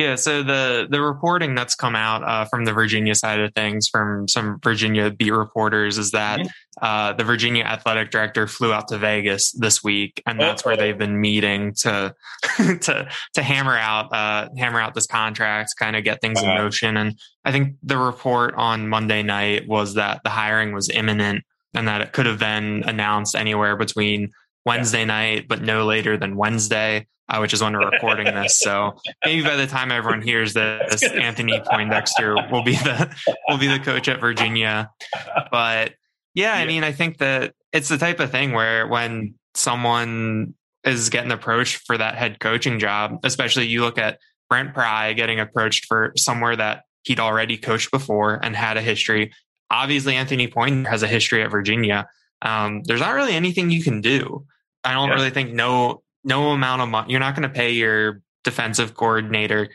Yeah, 0.00 0.14
so 0.14 0.42
the 0.42 0.86
the 0.88 1.02
reporting 1.02 1.54
that's 1.54 1.74
come 1.74 1.94
out 1.94 2.22
uh, 2.24 2.46
from 2.46 2.64
the 2.64 2.72
Virginia 2.72 3.14
side 3.14 3.38
of 3.38 3.52
things, 3.52 3.86
from 3.86 4.28
some 4.28 4.58
Virginia 4.64 5.10
beat 5.10 5.30
reporters, 5.30 5.98
is 5.98 6.12
that 6.12 6.40
mm-hmm. 6.40 6.48
uh, 6.80 7.12
the 7.12 7.22
Virginia 7.22 7.64
athletic 7.64 8.10
director 8.10 8.46
flew 8.46 8.72
out 8.72 8.88
to 8.88 8.96
Vegas 8.96 9.52
this 9.52 9.84
week, 9.84 10.22
and 10.24 10.40
that's 10.40 10.64
where 10.64 10.74
they've 10.74 10.96
been 10.96 11.20
meeting 11.20 11.74
to 11.80 12.14
to 12.56 13.10
to 13.34 13.42
hammer 13.42 13.76
out 13.76 14.10
uh, 14.10 14.48
hammer 14.56 14.80
out 14.80 14.94
this 14.94 15.06
contract, 15.06 15.74
kind 15.78 15.94
of 15.94 16.02
get 16.02 16.22
things 16.22 16.38
uh-huh. 16.38 16.50
in 16.50 16.56
motion. 16.56 16.96
And 16.96 17.18
I 17.44 17.52
think 17.52 17.76
the 17.82 17.98
report 17.98 18.54
on 18.56 18.88
Monday 18.88 19.22
night 19.22 19.68
was 19.68 19.96
that 19.96 20.22
the 20.24 20.30
hiring 20.30 20.72
was 20.72 20.88
imminent, 20.88 21.44
and 21.74 21.86
that 21.88 22.00
it 22.00 22.14
could 22.14 22.24
have 22.24 22.38
been 22.38 22.84
announced 22.84 23.34
anywhere 23.34 23.76
between 23.76 24.32
Wednesday 24.66 25.05
night, 25.05 25.49
but 25.49 25.62
no 25.62 25.87
later 25.87 26.16
than 26.16 26.37
Wednesday 26.37 27.07
uh, 27.31 27.38
which 27.38 27.55
is 27.55 27.62
when 27.62 27.73
we're 27.73 27.88
recording 27.88 28.27
this. 28.27 28.59
So 28.59 28.99
maybe 29.25 29.42
by 29.42 29.57
the 29.57 29.66
time 29.66 29.92
everyone 29.92 30.20
hears 30.20 30.53
this, 30.53 31.03
Anthony 31.12 31.61
Poindexter 31.61 32.35
will 32.51 32.64
be 32.64 32.75
the 32.75 33.14
will 33.49 33.59
be 33.59 33.68
the 33.68 33.79
coach 33.79 34.09
at 34.09 34.20
Virginia. 34.20 34.90
But 35.51 35.94
yeah, 36.35 36.55
I 36.55 36.66
mean, 36.66 36.85
I 36.85 36.92
think 36.92 37.18
that 37.18 37.55
it's 37.73 37.88
the 37.88 37.99
type 37.99 38.20
of 38.20 38.31
thing 38.31 38.53
where 38.53 38.87
when 38.87 39.35
someone 39.55 40.55
is 40.85 41.09
getting 41.11 41.31
approached 41.31 41.83
for 41.87 41.96
that 41.96 42.16
head 42.16 42.40
coaching 42.40 42.79
job, 42.79 43.20
especially 43.23 43.66
you 43.66 43.83
look 43.83 43.99
at 43.99 44.18
Brent 44.49 44.75
Pry 44.75 45.12
getting 45.12 45.38
approached 45.38 45.87
for 45.87 46.12
somewhere 46.16 46.57
that 46.57 46.83
he'd 47.03 47.20
already 47.20 47.57
coached 47.57 47.90
before 47.90 48.40
and 48.42 48.57
had 48.57 48.77
a 48.77 48.83
history. 48.83 49.33
Obviously, 49.70 50.16
Anthony 50.16 50.49
Poindexter 50.49 50.90
has 50.90 51.03
a 51.05 51.07
history 51.07 51.42
at 51.44 51.51
Virginia. 51.51 52.09
Um, 52.42 52.83
there's 52.85 53.00
not 53.00 53.14
really 53.14 53.33
anything 53.33 53.70
you 53.70 53.83
can 53.83 54.00
do. 54.00 54.46
I 54.85 54.94
don't 54.94 55.09
yeah. 55.09 55.14
really 55.14 55.31
think 55.31 55.53
no 55.53 56.03
no 56.24 56.50
amount 56.50 56.83
of 56.83 56.88
money. 56.88 57.11
You're 57.11 57.20
not 57.20 57.35
going 57.35 57.48
to 57.48 57.55
pay 57.55 57.72
your 57.72 58.22
defensive 58.44 58.94
coordinator 58.94 59.68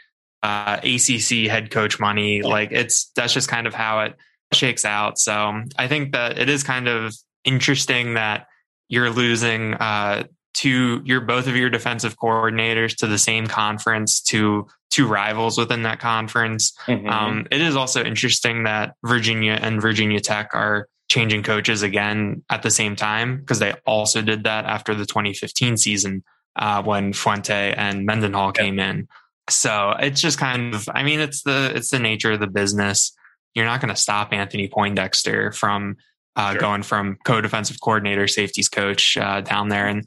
uh, 0.43 0.79
ACC 0.83 1.49
head 1.49 1.71
coach 1.71 1.99
money. 1.99 2.41
Like 2.41 2.71
it's 2.71 3.11
that's 3.15 3.33
just 3.33 3.49
kind 3.49 3.67
of 3.67 3.73
how 3.73 4.01
it 4.01 4.15
shakes 4.53 4.85
out. 4.85 5.17
So 5.17 5.63
I 5.77 5.87
think 5.87 6.13
that 6.13 6.37
it 6.37 6.49
is 6.49 6.63
kind 6.63 6.87
of 6.87 7.15
interesting 7.43 8.15
that 8.15 8.47
you're 8.87 9.09
losing 9.09 9.73
uh, 9.73 10.25
to 10.55 11.01
your 11.03 11.21
both 11.21 11.47
of 11.47 11.55
your 11.55 11.69
defensive 11.69 12.17
coordinators 12.17 12.95
to 12.97 13.07
the 13.07 13.17
same 13.17 13.47
conference 13.47 14.21
to 14.21 14.67
two 14.91 15.07
rivals 15.07 15.57
within 15.57 15.83
that 15.83 15.99
conference. 15.99 16.73
Mm-hmm. 16.85 17.09
Um, 17.09 17.47
it 17.51 17.61
is 17.61 17.75
also 17.75 18.03
interesting 18.03 18.63
that 18.63 18.95
Virginia 19.03 19.57
and 19.61 19.81
Virginia 19.81 20.19
Tech 20.19 20.51
are 20.53 20.87
changing 21.15 21.43
coaches 21.43 21.81
again 21.81 22.43
at 22.49 22.61
the 22.61 22.69
same 22.69 22.93
time 22.93 23.37
because 23.37 23.59
they 23.59 23.73
also 23.85 24.21
did 24.21 24.43
that 24.43 24.65
after 24.65 24.93
the 24.93 25.05
2015 25.05 25.77
season 25.77 26.23
uh, 26.57 26.83
when 26.83 27.13
Fuente 27.13 27.73
and 27.77 28.05
Mendenhall 28.05 28.51
came 28.51 28.79
in. 28.79 29.07
So 29.49 29.95
it's 29.97 30.19
just 30.19 30.37
kind 30.37 30.75
of, 30.75 30.89
I 30.93 31.03
mean, 31.03 31.21
it's 31.21 31.43
the 31.43 31.71
it's 31.73 31.89
the 31.89 31.99
nature 31.99 32.33
of 32.33 32.41
the 32.41 32.47
business. 32.47 33.15
You're 33.53 33.65
not 33.65 33.79
going 33.79 33.95
to 33.95 33.99
stop 33.99 34.33
Anthony 34.33 34.67
Poindexter 34.67 35.53
from 35.53 35.95
uh, 36.35 36.51
sure. 36.51 36.59
going 36.59 36.83
from 36.83 37.17
co-defensive 37.23 37.77
coordinator, 37.81 38.27
safeties 38.27 38.67
coach 38.67 39.17
uh, 39.17 39.39
down 39.39 39.69
there. 39.69 39.87
And 39.87 40.05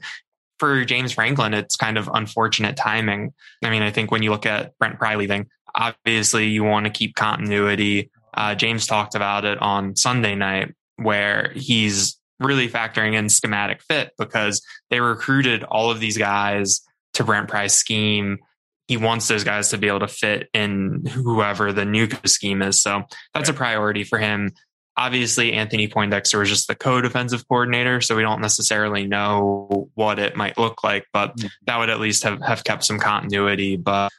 for 0.59 0.85
James 0.85 1.13
Franklin, 1.13 1.55
it's 1.55 1.75
kind 1.75 1.97
of 1.97 2.07
unfortunate 2.13 2.77
timing. 2.77 3.33
I 3.63 3.71
mean, 3.71 3.81
I 3.81 3.89
think 3.89 4.11
when 4.11 4.21
you 4.21 4.29
look 4.29 4.45
at 4.45 4.77
Brent 4.77 4.99
Pry 4.99 5.15
leaving, 5.15 5.47
obviously 5.73 6.49
you 6.49 6.63
want 6.63 6.85
to 6.85 6.91
keep 6.91 7.15
continuity. 7.15 8.11
Uh, 8.31 8.53
James 8.53 8.85
talked 8.85 9.15
about 9.15 9.45
it 9.45 9.57
on 9.59 9.95
Sunday 9.95 10.35
night, 10.35 10.75
where 11.01 11.51
he's 11.55 12.17
really 12.39 12.69
factoring 12.69 13.13
in 13.15 13.29
schematic 13.29 13.81
fit 13.81 14.11
because 14.17 14.61
they 14.89 14.99
recruited 14.99 15.63
all 15.63 15.91
of 15.91 15.99
these 15.99 16.17
guys 16.17 16.81
to 17.13 17.23
Brent 17.23 17.49
Pry's 17.49 17.73
scheme. 17.73 18.37
He 18.87 18.97
wants 18.97 19.27
those 19.27 19.43
guys 19.43 19.69
to 19.69 19.77
be 19.77 19.87
able 19.87 19.99
to 19.99 20.07
fit 20.07 20.49
in 20.53 21.05
whoever 21.05 21.73
the 21.73 21.85
new 21.85 22.07
scheme 22.25 22.61
is. 22.61 22.81
So 22.81 23.03
that's 23.33 23.49
a 23.49 23.53
priority 23.53 24.03
for 24.03 24.17
him. 24.19 24.51
obviously 24.99 25.53
Anthony 25.53 25.87
Poindexter 25.87 26.39
was 26.39 26.49
just 26.49 26.67
the 26.67 26.75
co-defensive 26.75 27.47
coordinator, 27.47 28.01
so 28.01 28.15
we 28.15 28.21
don't 28.21 28.41
necessarily 28.41 29.07
know 29.07 29.89
what 29.95 30.19
it 30.19 30.35
might 30.35 30.57
look 30.57 30.83
like, 30.83 31.05
but 31.13 31.35
mm-hmm. 31.37 31.47
that 31.65 31.79
would 31.79 31.89
at 31.89 32.01
least 32.01 32.23
have, 32.23 32.41
have 32.41 32.63
kept 32.65 32.83
some 32.83 32.99
continuity. 32.99 33.77
But 33.77 34.11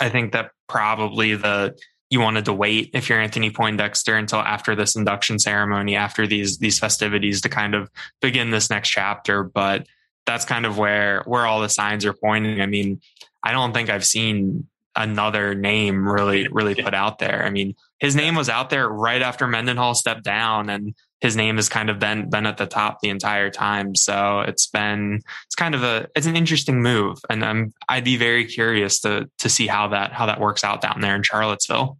I 0.00 0.08
think 0.08 0.32
that 0.32 0.50
probably 0.68 1.36
the 1.36 1.78
you 2.10 2.20
wanted 2.20 2.44
to 2.44 2.52
wait 2.52 2.90
if 2.94 3.08
you're 3.08 3.20
Anthony 3.20 3.50
Poindexter 3.50 4.16
until 4.16 4.38
after 4.38 4.76
this 4.76 4.94
induction 4.94 5.38
ceremony, 5.38 5.96
after 5.96 6.26
these 6.26 6.58
these 6.58 6.78
festivities 6.78 7.40
to 7.42 7.48
kind 7.48 7.74
of 7.74 7.90
begin 8.20 8.50
this 8.50 8.70
next 8.70 8.90
chapter. 8.90 9.42
But 9.42 9.86
that's 10.24 10.44
kind 10.44 10.66
of 10.66 10.78
where 10.78 11.22
where 11.26 11.46
all 11.46 11.60
the 11.60 11.68
signs 11.68 12.04
are 12.04 12.12
pointing. 12.12 12.60
I 12.60 12.66
mean, 12.66 13.00
I 13.42 13.52
don't 13.52 13.72
think 13.72 13.90
I've 13.90 14.06
seen 14.06 14.68
another 14.94 15.54
name 15.54 16.08
really 16.08 16.48
really 16.48 16.74
put 16.74 16.94
out 16.94 17.18
there. 17.18 17.44
I 17.44 17.50
mean, 17.50 17.74
his 17.98 18.14
name 18.14 18.34
was 18.34 18.48
out 18.48 18.70
there 18.70 18.88
right 18.88 19.22
after 19.22 19.46
Mendenhall 19.46 19.94
stepped 19.94 20.24
down, 20.24 20.70
and 20.70 20.94
his 21.20 21.36
name 21.36 21.56
has 21.56 21.68
kind 21.68 21.88
of 21.88 21.98
been 21.98 22.28
been 22.28 22.46
at 22.46 22.58
the 22.58 22.66
top 22.66 23.00
the 23.00 23.08
entire 23.08 23.50
time. 23.50 23.94
So 23.94 24.40
it's 24.40 24.66
been 24.66 25.22
it's 25.46 25.54
kind 25.54 25.74
of 25.74 25.82
a 25.82 26.08
it's 26.14 26.26
an 26.26 26.36
interesting 26.36 26.82
move, 26.82 27.18
and 27.30 27.44
I'm 27.44 27.72
I'd 27.88 28.04
be 28.04 28.16
very 28.16 28.44
curious 28.44 29.00
to 29.00 29.28
to 29.38 29.48
see 29.48 29.66
how 29.66 29.88
that 29.88 30.12
how 30.12 30.26
that 30.26 30.40
works 30.40 30.64
out 30.64 30.80
down 30.80 31.00
there 31.00 31.16
in 31.16 31.22
Charlottesville. 31.22 31.98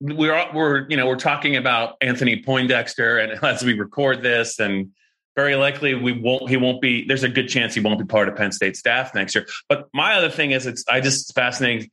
We're 0.00 0.46
we're 0.54 0.88
you 0.88 0.96
know 0.96 1.06
we're 1.06 1.16
talking 1.16 1.56
about 1.56 1.96
Anthony 2.00 2.42
Poindexter, 2.42 3.18
and 3.18 3.32
as 3.44 3.62
we 3.62 3.74
record 3.74 4.22
this, 4.22 4.58
and 4.58 4.90
very 5.36 5.56
likely 5.56 5.94
we 5.94 6.12
won't 6.12 6.48
he 6.48 6.56
won't 6.56 6.80
be 6.80 7.06
there's 7.06 7.24
a 7.24 7.28
good 7.28 7.48
chance 7.48 7.74
he 7.74 7.80
won't 7.80 7.98
be 7.98 8.06
part 8.06 8.28
of 8.28 8.36
Penn 8.36 8.52
State 8.52 8.76
staff 8.76 9.14
next 9.14 9.34
year. 9.34 9.46
But 9.68 9.88
my 9.92 10.14
other 10.14 10.30
thing 10.30 10.52
is 10.52 10.66
it's 10.66 10.84
I 10.88 11.00
just 11.00 11.22
it's 11.22 11.32
fascinating. 11.32 11.90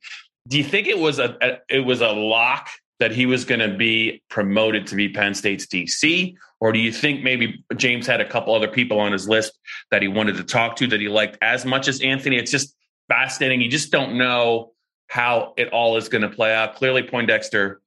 Do 0.48 0.58
you 0.58 0.64
think 0.64 0.88
it 0.88 0.98
was 0.98 1.18
a, 1.18 1.36
a 1.42 1.58
it 1.68 1.80
was 1.80 2.00
a 2.00 2.08
lock 2.08 2.68
that 2.98 3.10
he 3.10 3.26
was 3.26 3.44
going 3.44 3.60
to 3.60 3.76
be 3.76 4.22
promoted 4.30 4.86
to 4.86 4.94
be 4.94 5.08
Penn 5.08 5.34
State's 5.34 5.66
DC? 5.66 6.34
Or 6.62 6.70
do 6.70 6.78
you 6.78 6.92
think 6.92 7.24
maybe 7.24 7.64
James 7.74 8.06
had 8.06 8.20
a 8.20 8.24
couple 8.24 8.54
other 8.54 8.68
people 8.68 9.00
on 9.00 9.10
his 9.10 9.28
list 9.28 9.58
that 9.90 10.00
he 10.00 10.06
wanted 10.06 10.36
to 10.36 10.44
talk 10.44 10.76
to 10.76 10.86
that 10.86 11.00
he 11.00 11.08
liked 11.08 11.36
as 11.42 11.64
much 11.64 11.88
as 11.88 12.00
Anthony? 12.00 12.36
It's 12.36 12.52
just 12.52 12.76
fascinating. 13.08 13.60
You 13.60 13.68
just 13.68 13.90
don't 13.90 14.16
know 14.16 14.70
how 15.08 15.54
it 15.56 15.70
all 15.70 15.96
is 15.96 16.08
going 16.08 16.22
to 16.22 16.28
play 16.28 16.54
out. 16.54 16.76
Clearly, 16.76 17.02
Poindexter 17.02 17.80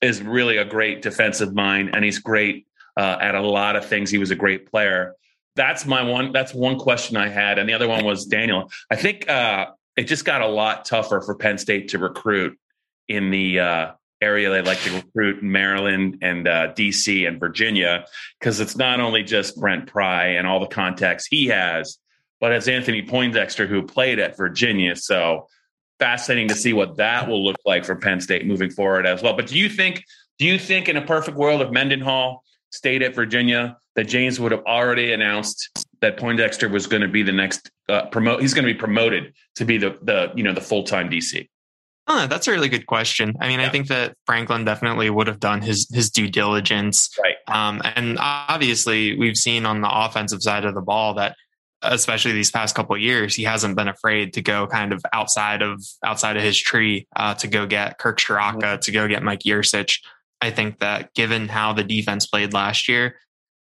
is 0.00 0.22
really 0.22 0.58
a 0.58 0.64
great 0.64 1.02
defensive 1.02 1.56
mind, 1.56 1.90
and 1.92 2.04
he's 2.04 2.20
great 2.20 2.68
uh, 2.96 3.18
at 3.20 3.34
a 3.34 3.40
lot 3.40 3.74
of 3.74 3.84
things. 3.84 4.12
He 4.12 4.18
was 4.18 4.30
a 4.30 4.36
great 4.36 4.70
player. 4.70 5.16
That's 5.56 5.84
my 5.84 6.02
one. 6.02 6.30
That's 6.30 6.54
one 6.54 6.78
question 6.78 7.16
I 7.16 7.26
had, 7.26 7.58
and 7.58 7.68
the 7.68 7.72
other 7.72 7.88
one 7.88 8.04
was 8.04 8.26
Daniel. 8.26 8.70
I 8.92 8.94
think 8.94 9.28
uh, 9.28 9.66
it 9.96 10.04
just 10.04 10.24
got 10.24 10.40
a 10.40 10.46
lot 10.46 10.84
tougher 10.84 11.20
for 11.20 11.34
Penn 11.34 11.58
State 11.58 11.88
to 11.88 11.98
recruit 11.98 12.56
in 13.08 13.32
the 13.32 13.58
uh, 13.58 13.90
area 14.24 14.50
they 14.50 14.62
like 14.62 14.80
to 14.80 14.94
recruit 14.94 15.42
in 15.42 15.52
Maryland 15.52 16.18
and 16.22 16.48
uh, 16.48 16.72
DC 16.72 17.28
and 17.28 17.38
Virginia 17.38 18.06
because 18.40 18.58
it's 18.58 18.76
not 18.76 18.98
only 18.98 19.22
just 19.22 19.60
Brent 19.60 19.86
Pry 19.86 20.28
and 20.28 20.46
all 20.46 20.60
the 20.60 20.66
contacts 20.66 21.26
he 21.26 21.46
has, 21.46 21.98
but 22.40 22.50
it's 22.52 22.66
Anthony 22.66 23.02
Poindexter 23.02 23.66
who 23.66 23.82
played 23.82 24.18
at 24.18 24.36
Virginia. 24.36 24.96
So 24.96 25.46
fascinating 25.98 26.48
to 26.48 26.54
see 26.54 26.72
what 26.72 26.96
that 26.96 27.28
will 27.28 27.44
look 27.44 27.56
like 27.64 27.84
for 27.84 27.94
Penn 27.94 28.20
State 28.20 28.46
moving 28.46 28.70
forward 28.70 29.06
as 29.06 29.22
well. 29.22 29.36
But 29.36 29.46
do 29.46 29.58
you 29.58 29.68
think 29.68 30.02
do 30.38 30.46
you 30.46 30.58
think 30.58 30.88
in 30.88 30.96
a 30.96 31.02
perfect 31.02 31.36
world 31.36 31.60
of 31.60 31.72
Mendenhall 31.72 32.42
stayed 32.70 33.02
at 33.02 33.14
Virginia 33.14 33.76
that 33.94 34.04
James 34.04 34.40
would 34.40 34.50
have 34.50 34.64
already 34.64 35.12
announced 35.12 35.86
that 36.00 36.16
Poindexter 36.16 36.68
was 36.68 36.88
going 36.88 37.02
to 37.02 37.08
be 37.08 37.22
the 37.22 37.32
next 37.32 37.70
uh, 37.88 38.06
promote? 38.06 38.40
He's 38.40 38.52
going 38.52 38.66
to 38.66 38.72
be 38.72 38.78
promoted 38.78 39.32
to 39.56 39.64
be 39.64 39.78
the 39.78 39.98
the 40.02 40.32
you 40.34 40.42
know 40.42 40.52
the 40.52 40.60
full 40.60 40.82
time 40.82 41.08
DC. 41.08 41.48
Oh, 42.06 42.26
that's 42.26 42.46
a 42.48 42.50
really 42.50 42.68
good 42.68 42.86
question. 42.86 43.34
I 43.40 43.48
mean, 43.48 43.60
yeah. 43.60 43.66
I 43.66 43.70
think 43.70 43.88
that 43.88 44.16
Franklin 44.26 44.64
definitely 44.64 45.08
would 45.08 45.26
have 45.26 45.40
done 45.40 45.62
his 45.62 45.88
his 45.92 46.10
due 46.10 46.28
diligence. 46.28 47.08
Right. 47.18 47.36
Um, 47.48 47.80
and 47.84 48.18
obviously, 48.20 49.16
we've 49.16 49.36
seen 49.36 49.64
on 49.64 49.80
the 49.80 49.90
offensive 49.90 50.42
side 50.42 50.66
of 50.66 50.74
the 50.74 50.82
ball 50.82 51.14
that, 51.14 51.34
especially 51.80 52.32
these 52.32 52.50
past 52.50 52.74
couple 52.74 52.96
years, 52.98 53.34
he 53.34 53.44
hasn't 53.44 53.76
been 53.76 53.88
afraid 53.88 54.34
to 54.34 54.42
go 54.42 54.66
kind 54.66 54.92
of 54.92 55.02
outside 55.14 55.62
of 55.62 55.82
outside 56.04 56.36
of 56.36 56.42
his 56.42 56.58
tree 56.58 57.06
uh, 57.16 57.34
to 57.34 57.48
go 57.48 57.66
get 57.66 57.98
Kirk 57.98 58.18
Ciarrocca, 58.18 58.60
mm-hmm. 58.60 58.80
to 58.80 58.92
go 58.92 59.08
get 59.08 59.22
Mike 59.22 59.40
Yurcich. 59.40 60.00
I 60.42 60.50
think 60.50 60.80
that 60.80 61.14
given 61.14 61.48
how 61.48 61.72
the 61.72 61.84
defense 61.84 62.26
played 62.26 62.52
last 62.52 62.86
year, 62.86 63.16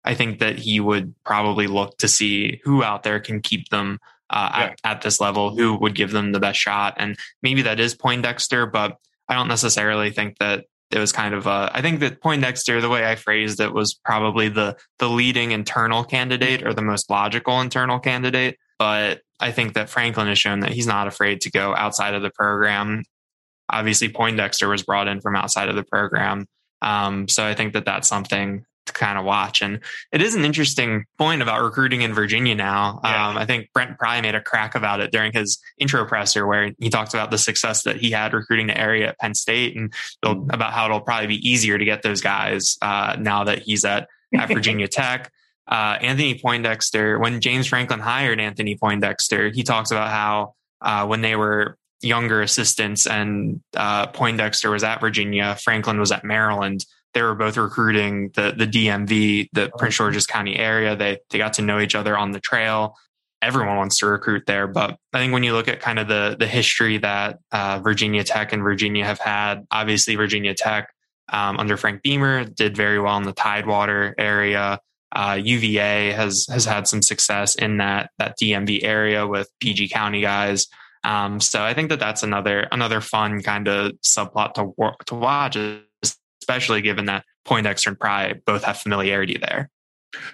I 0.04 0.16
think 0.16 0.40
that 0.40 0.58
he 0.58 0.80
would 0.80 1.14
probably 1.24 1.68
look 1.68 1.98
to 2.00 2.08
see 2.08 2.62
who 2.64 2.84
out 2.84 3.04
there 3.04 3.20
can 3.20 3.42
keep 3.42 3.70
them 3.70 4.00
uh, 4.34 4.50
yeah. 4.52 4.64
at, 4.64 4.80
at 4.84 5.02
this 5.04 5.22
level 5.22 5.56
who 5.56 5.78
would 5.78 5.96
give 5.96 6.12
them 6.12 6.32
the 6.32 6.40
best 6.40 6.60
shot. 6.60 6.96
And 6.98 7.16
maybe 7.42 7.62
that 7.62 7.80
is 7.80 7.94
Poindexter, 7.96 8.66
but 8.66 8.98
I 9.30 9.36
don't 9.36 9.48
necessarily 9.48 10.10
think 10.10 10.40
that 10.40 10.66
it 10.92 11.00
was 11.00 11.12
kind 11.12 11.34
of 11.34 11.48
a, 11.48 11.72
I 11.74 11.82
think 11.82 12.02
that 12.02 12.22
Poindexter, 12.22 12.82
the 12.82 12.90
way 12.90 13.06
I 13.06 13.16
phrased 13.16 13.60
it 13.60 13.74
was 13.74 13.94
probably 13.94 14.50
the, 14.50 14.76
the 15.00 15.10
leading 15.10 15.52
internal 15.52 16.04
candidate 16.04 16.66
or 16.66 16.74
the 16.74 16.82
most 16.82 17.10
logical 17.10 17.62
internal 17.62 18.00
candidate. 18.00 18.58
But 18.80 19.22
I 19.40 19.52
think 19.52 19.74
that 19.74 19.90
Franklin 19.90 20.28
has 20.28 20.40
shown 20.40 20.62
that 20.62 20.72
he's 20.72 20.88
not 20.88 21.08
afraid 21.08 21.42
to 21.42 21.52
go 21.52 21.76
outside 21.76 22.16
of 22.16 22.22
the 22.22 22.32
program. 22.32 23.04
Obviously, 23.70 24.10
Poindexter 24.10 24.68
was 24.68 24.84
brought 24.84 25.08
in 25.08 25.22
from 25.22 25.36
outside 25.36 25.70
of 25.70 25.76
the 25.76 25.84
program. 25.84 26.48
Um, 26.82 27.28
so 27.28 27.46
I 27.46 27.54
think 27.54 27.74
that 27.74 27.86
that's 27.86 28.08
something 28.08 28.66
to 28.86 28.94
kind 28.94 29.18
of 29.18 29.26
watch. 29.26 29.62
And 29.62 29.80
it 30.12 30.22
is 30.22 30.36
an 30.36 30.46
interesting 30.46 31.06
point 31.18 31.42
about 31.42 31.62
recruiting 31.62 32.02
in 32.02 32.14
Virginia 32.14 32.56
now. 32.56 33.00
Yeah. 33.04 33.30
Um, 33.30 33.38
I 33.38 33.46
think 33.46 33.70
Brent 33.74 33.98
Pry 33.98 34.22
made 34.22 34.36
a 34.36 34.42
crack 34.42 34.76
about 34.76 35.00
it 35.00 35.12
during 35.12 35.32
his 35.32 35.60
intro 35.78 36.06
presser 36.06 36.46
where 36.46 36.72
he 36.78 36.90
talked 36.90 37.14
about 37.14 37.32
the 37.32 37.38
success 37.38 37.84
that 37.84 37.98
he 37.98 38.12
had 38.12 38.34
recruiting 38.34 38.68
the 38.68 38.78
area 38.78 39.10
at 39.10 39.20
Penn 39.20 39.36
State 39.36 39.76
and 39.76 39.94
mm-hmm. 40.24 40.50
about 40.50 40.74
how 40.74 40.86
it'll 40.86 41.02
probably 41.02 41.28
be 41.28 41.50
easier 41.50 41.78
to 41.78 41.86
get 41.86 42.02
those 42.02 42.22
guys 42.22 42.78
uh, 42.82 43.16
now 43.20 43.46
that 43.46 43.60
he's 43.60 43.86
at, 43.86 44.08
at 44.34 44.48
Virginia 44.54 44.88
Tech. 44.88 45.32
Uh, 45.66 45.98
Anthony 46.02 46.38
Poindexter, 46.40 47.18
when 47.20 47.40
James 47.40 47.68
Franklin 47.68 48.02
hired 48.02 48.40
Anthony 48.40 48.76
Poindexter, 48.76 49.50
he 49.50 49.64
talks 49.64 49.92
about 49.92 50.10
how 50.10 50.56
uh, 50.82 51.06
when 51.06 51.22
they 51.22 51.38
were 51.38 51.78
younger 52.02 52.42
assistants 52.42 53.08
and 53.08 53.62
uh, 53.76 54.08
Poindexter 54.08 54.70
was 54.70 54.84
at 54.84 55.00
Virginia, 55.00 55.56
Franklin 55.56 56.00
was 56.00 56.12
at 56.12 56.26
Maryland 56.26 56.86
they 57.14 57.22
were 57.22 57.36
both 57.36 57.58
recruiting 57.58 58.32
the 58.36 58.54
the 58.58 58.68
DMV, 58.68 59.50
the 59.54 59.72
oh. 59.72 59.78
Prince 59.78 59.96
George's 59.96 60.28
County 60.28 60.56
area. 60.56 60.96
They 60.96 61.20
they 61.30 61.38
got 61.38 61.54
to 61.54 61.62
know 61.62 61.80
each 61.80 61.96
other 61.96 62.18
on 62.18 62.32
the 62.32 62.40
trail. 62.40 62.96
Everyone 63.42 63.76
wants 63.76 63.98
to 63.98 64.06
recruit 64.06 64.46
there, 64.46 64.68
but 64.68 64.98
I 65.12 65.20
think 65.20 65.34
when 65.34 65.44
you 65.44 65.54
look 65.54 65.68
at 65.68 65.80
kind 65.80 66.00
of 66.00 66.08
the 66.08 66.36
the 66.40 66.48
history 66.48 66.98
that 67.00 67.40
uh, 67.52 67.80
Virginia 67.84 68.24
Tech 68.24 68.54
and 68.54 68.64
Virginia 68.64 69.06
have 69.06 69.20
had, 69.20 69.66
obviously 69.72 70.16
Virginia 70.16 70.54
Tech 70.54 70.90
um, 71.30 71.58
under 71.58 71.78
Frank 71.78 72.04
Beamer 72.04 72.46
did 72.46 72.76
very 72.76 73.00
well 73.00 73.18
in 73.18 73.24
the 73.24 73.34
Tidewater 73.34 74.16
area. 74.18 74.80
Uh, 75.16 75.40
UVA 75.42 76.12
has 76.12 76.48
has 76.50 76.66
had 76.66 76.88
some 76.88 77.02
success 77.02 77.56
in 77.56 77.78
that 77.78 78.10
that 78.18 78.36
DMV 78.42 78.84
area 78.84 79.28
with 79.28 79.50
PG 79.60 79.90
County 79.90 80.22
guys. 80.22 80.68
Um, 81.04 81.40
so 81.42 81.62
I 81.62 81.74
think 81.74 81.90
that 81.90 82.00
that's 82.00 82.24
another 82.24 82.68
another 82.72 83.02
fun 83.02 83.42
kind 83.42 83.68
of 83.68 83.92
subplot 84.06 84.54
to 84.56 84.74
to 85.06 85.16
watch 85.16 85.58
especially 86.44 86.82
given 86.82 87.06
that 87.06 87.24
Poindexter 87.46 87.90
and 87.90 88.00
Pry 88.00 88.34
both 88.46 88.66
have 88.66 88.78
familiarity 88.78 89.38
there. 89.38 89.70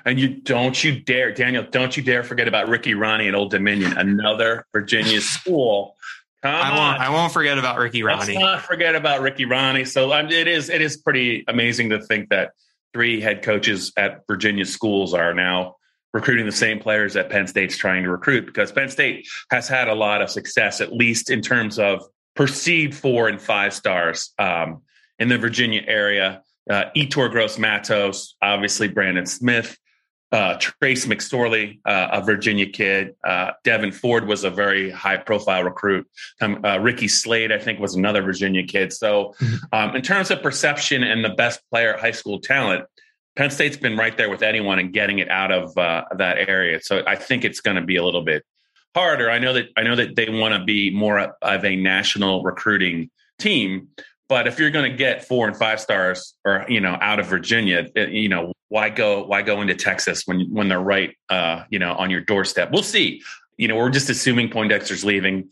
And 0.05 0.19
you 0.19 0.27
don't 0.27 0.83
you 0.83 0.99
dare, 0.99 1.31
Daniel, 1.31 1.63
don't 1.69 1.95
you 1.95 2.01
dare 2.01 2.23
forget 2.23 2.47
about 2.47 2.67
Ricky 2.67 2.93
Rahne 2.93 3.27
and 3.27 3.35
Old 3.35 3.51
Dominion, 3.51 3.95
another 3.95 4.65
Virginia 4.73 5.21
school. 5.21 5.95
Come 6.41 6.53
I 6.53 6.69
won't. 6.69 6.99
On. 6.99 7.01
I 7.01 7.09
won't 7.09 7.31
forget 7.31 7.57
about 7.57 7.77
Ricky 7.77 8.01
Rahne. 8.01 8.27
Let's 8.27 8.39
not 8.39 8.61
forget 8.61 8.95
about 8.95 9.21
Ricky 9.21 9.45
Rahne. 9.45 9.87
So 9.87 10.11
um, 10.11 10.29
it 10.29 10.47
is. 10.47 10.69
It 10.69 10.81
is 10.81 10.97
pretty 10.97 11.45
amazing 11.47 11.91
to 11.91 12.01
think 12.01 12.29
that 12.29 12.51
three 12.93 13.21
head 13.21 13.43
coaches 13.43 13.93
at 13.95 14.25
Virginia 14.27 14.65
schools 14.65 15.13
are 15.13 15.33
now 15.33 15.75
recruiting 16.11 16.45
the 16.47 16.51
same 16.51 16.79
players 16.79 17.13
that 17.13 17.29
Penn 17.29 17.45
State's 17.45 17.77
trying 17.77 18.03
to 18.03 18.09
recruit 18.09 18.47
because 18.47 18.71
Penn 18.71 18.89
State 18.89 19.27
has 19.51 19.67
had 19.67 19.87
a 19.87 19.93
lot 19.93 20.21
of 20.21 20.29
success, 20.29 20.81
at 20.81 20.91
least 20.91 21.29
in 21.29 21.41
terms 21.41 21.77
of 21.77 22.03
perceived 22.35 22.95
four 22.95 23.27
and 23.27 23.39
five 23.39 23.73
stars. 23.73 24.33
Um, 24.39 24.81
in 25.19 25.29
the 25.29 25.37
Virginia 25.37 25.83
area. 25.87 26.41
Uh, 26.69 26.85
Yetur 26.95 27.31
Gross 27.31 27.57
Matos, 27.57 28.35
obviously 28.41 28.87
Brandon 28.87 29.25
Smith, 29.25 29.77
uh, 30.31 30.55
Trace 30.59 31.05
McSorley, 31.05 31.79
uh, 31.85 32.09
a 32.11 32.21
Virginia 32.21 32.67
kid. 32.67 33.15
Uh, 33.23 33.51
Devyn 33.65 33.93
Ford 33.93 34.27
was 34.27 34.43
a 34.43 34.49
very 34.49 34.91
high 34.91 35.17
profile 35.17 35.63
recruit. 35.63 36.07
Um, 36.39 36.63
uh, 36.63 36.77
Ricky 36.77 37.07
Slade, 37.07 37.51
I 37.51 37.57
think, 37.57 37.79
was 37.79 37.95
another 37.95 38.21
Virginia 38.21 38.63
kid. 38.63 38.93
So, 38.93 39.33
mm-hmm. 39.39 39.55
um, 39.73 39.95
in 39.95 40.01
terms 40.03 40.29
of 40.29 40.43
perception 40.43 41.03
and 41.03 41.25
the 41.25 41.29
best 41.29 41.61
player 41.71 41.97
high 41.97 42.11
school 42.11 42.39
talent, 42.39 42.85
Penn 43.35 43.49
State's 43.49 43.77
been 43.77 43.97
right 43.97 44.15
there 44.17 44.29
with 44.29 44.43
anyone 44.43 44.79
and 44.79 44.93
getting 44.93 45.19
it 45.19 45.29
out 45.29 45.51
of 45.51 45.75
uh, 45.77 46.03
that 46.17 46.37
area. 46.37 46.79
So, 46.81 47.03
I 47.07 47.15
think 47.15 47.43
it's 47.43 47.61
going 47.61 47.77
to 47.77 47.83
be 47.83 47.95
a 47.95 48.05
little 48.05 48.23
bit 48.23 48.45
harder. 48.95 49.31
I 49.31 49.39
know 49.39 49.53
that 49.53 49.69
I 49.75 49.83
know 49.83 49.95
that 49.95 50.15
they 50.15 50.29
want 50.29 50.53
to 50.53 50.63
be 50.63 50.91
more 50.91 51.19
of 51.41 51.65
a 51.65 51.75
national 51.75 52.43
recruiting 52.43 53.09
team, 53.39 53.87
but 54.29 54.45
if 54.45 54.59
you're 54.59 54.69
going 54.69 54.89
to 54.89 54.95
get 54.95 55.27
four 55.27 55.47
and 55.47 55.57
five 55.57 55.81
stars, 55.81 56.35
or 56.45 56.63
you 56.69 56.79
know, 56.79 56.95
out 57.01 57.19
of 57.19 57.25
Virginia, 57.25 57.87
eh, 57.95 58.05
you 58.05 58.29
know, 58.29 58.53
why 58.69 58.89
go? 58.89 59.25
Why 59.25 59.41
go 59.41 59.61
into 59.61 59.75
Texas 59.75 60.23
when 60.25 60.41
when 60.53 60.69
they're 60.69 60.79
right, 60.79 61.17
uh, 61.29 61.63
you 61.69 61.79
know, 61.79 61.93
on 61.93 62.11
your 62.11 62.21
doorstep? 62.21 62.71
We'll 62.71 62.83
see. 62.83 63.23
You 63.57 63.67
know, 63.67 63.75
we're 63.75 63.89
just 63.89 64.09
assuming 64.09 64.49
Poindexter's 64.49 65.03
leaving. 65.03 65.49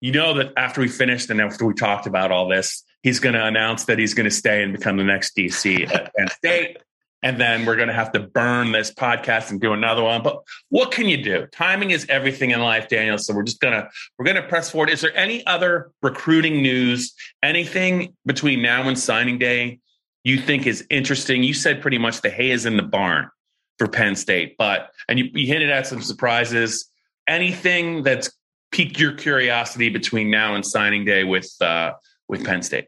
You 0.00 0.12
know 0.12 0.34
that 0.34 0.52
after 0.56 0.80
we 0.80 0.88
finished 0.88 1.30
and 1.30 1.40
after 1.40 1.64
we 1.64 1.72
talked 1.72 2.06
about 2.06 2.30
all 2.30 2.48
this, 2.48 2.82
he's 3.02 3.20
going 3.20 3.34
to 3.34 3.46
announce 3.46 3.84
that 3.84 3.98
he's 3.98 4.12
going 4.12 4.28
to 4.28 4.34
stay 4.34 4.62
and 4.62 4.72
become 4.72 4.96
the 4.98 5.04
next 5.04 5.36
DC 5.36 5.90
at 5.90 6.12
Penn 6.14 6.28
State. 6.28 6.78
And 7.26 7.40
then 7.40 7.66
we're 7.66 7.74
going 7.74 7.88
to 7.88 7.94
have 7.94 8.12
to 8.12 8.20
burn 8.20 8.70
this 8.70 8.94
podcast 8.94 9.50
and 9.50 9.60
do 9.60 9.72
another 9.72 10.00
one. 10.00 10.22
But 10.22 10.44
what 10.68 10.92
can 10.92 11.08
you 11.08 11.20
do? 11.20 11.48
Timing 11.50 11.90
is 11.90 12.06
everything 12.08 12.52
in 12.52 12.60
life, 12.60 12.86
Daniel. 12.86 13.18
So 13.18 13.34
we're 13.34 13.42
just 13.42 13.58
gonna 13.58 13.88
we're 14.16 14.26
gonna 14.26 14.46
press 14.46 14.70
forward. 14.70 14.90
Is 14.90 15.00
there 15.00 15.16
any 15.16 15.44
other 15.44 15.90
recruiting 16.02 16.62
news? 16.62 17.12
Anything 17.42 18.14
between 18.26 18.62
now 18.62 18.86
and 18.86 18.96
signing 18.96 19.38
day 19.38 19.80
you 20.22 20.38
think 20.38 20.68
is 20.68 20.86
interesting? 20.88 21.42
You 21.42 21.52
said 21.52 21.82
pretty 21.82 21.98
much 21.98 22.20
the 22.20 22.30
hay 22.30 22.52
is 22.52 22.64
in 22.64 22.76
the 22.76 22.84
barn 22.84 23.28
for 23.76 23.88
Penn 23.88 24.14
State, 24.14 24.54
but 24.56 24.92
and 25.08 25.18
you, 25.18 25.24
you 25.34 25.48
hinted 25.48 25.70
at 25.70 25.88
some 25.88 26.02
surprises. 26.02 26.88
Anything 27.26 28.04
that's 28.04 28.30
piqued 28.70 29.00
your 29.00 29.14
curiosity 29.14 29.88
between 29.88 30.30
now 30.30 30.54
and 30.54 30.64
signing 30.64 31.04
day 31.04 31.24
with 31.24 31.52
uh, 31.60 31.94
with 32.28 32.44
Penn 32.44 32.62
State? 32.62 32.86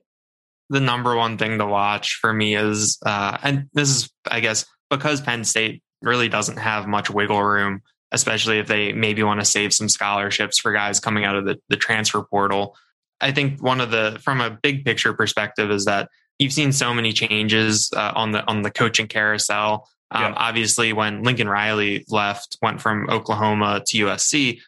The 0.70 0.80
number 0.80 1.16
one 1.16 1.38
thing 1.38 1.58
to 1.58 1.66
watch 1.66 2.18
for 2.20 2.32
me 2.32 2.56
is, 2.56 2.98
uh, 3.04 3.38
and 3.42 3.68
this 3.72 3.88
is, 3.88 4.10
I 4.26 4.40
guess, 4.40 4.66
because 4.90 5.20
Penn 5.20 5.44
State 5.44 5.82
really 6.02 6.28
doesn't 6.28 6.58
have 6.58 6.86
much 6.86 7.10
wiggle 7.10 7.42
room, 7.42 7.82
especially 8.12 8.58
if 8.58 8.66
they 8.66 8.92
maybe 8.92 9.22
want 9.22 9.40
to 9.40 9.46
save 9.46 9.72
some 9.72 9.88
scholarships 9.88 10.58
for 10.58 10.72
guys 10.72 11.00
coming 11.00 11.24
out 11.24 11.36
of 11.36 11.44
the, 11.44 11.58
the 11.68 11.76
transfer 11.76 12.22
portal. 12.22 12.76
I 13.20 13.32
think 13.32 13.62
one 13.62 13.80
of 13.80 13.90
the, 13.90 14.18
from 14.22 14.40
a 14.40 14.50
big 14.50 14.84
picture 14.84 15.12
perspective, 15.12 15.70
is 15.70 15.86
that 15.86 16.08
you've 16.38 16.52
seen 16.52 16.72
so 16.72 16.94
many 16.94 17.12
changes 17.12 17.90
uh, 17.94 18.12
on 18.14 18.32
the 18.32 18.46
on 18.46 18.62
the 18.62 18.70
coaching 18.70 19.08
carousel. 19.08 19.88
Um, 20.10 20.22
yeah. 20.22 20.34
Obviously, 20.36 20.92
when 20.92 21.22
Lincoln 21.22 21.48
Riley 21.48 22.04
left, 22.08 22.56
went 22.62 22.80
from 22.80 23.10
Oklahoma 23.10 23.82
to 23.86 24.06
USC, 24.06 24.60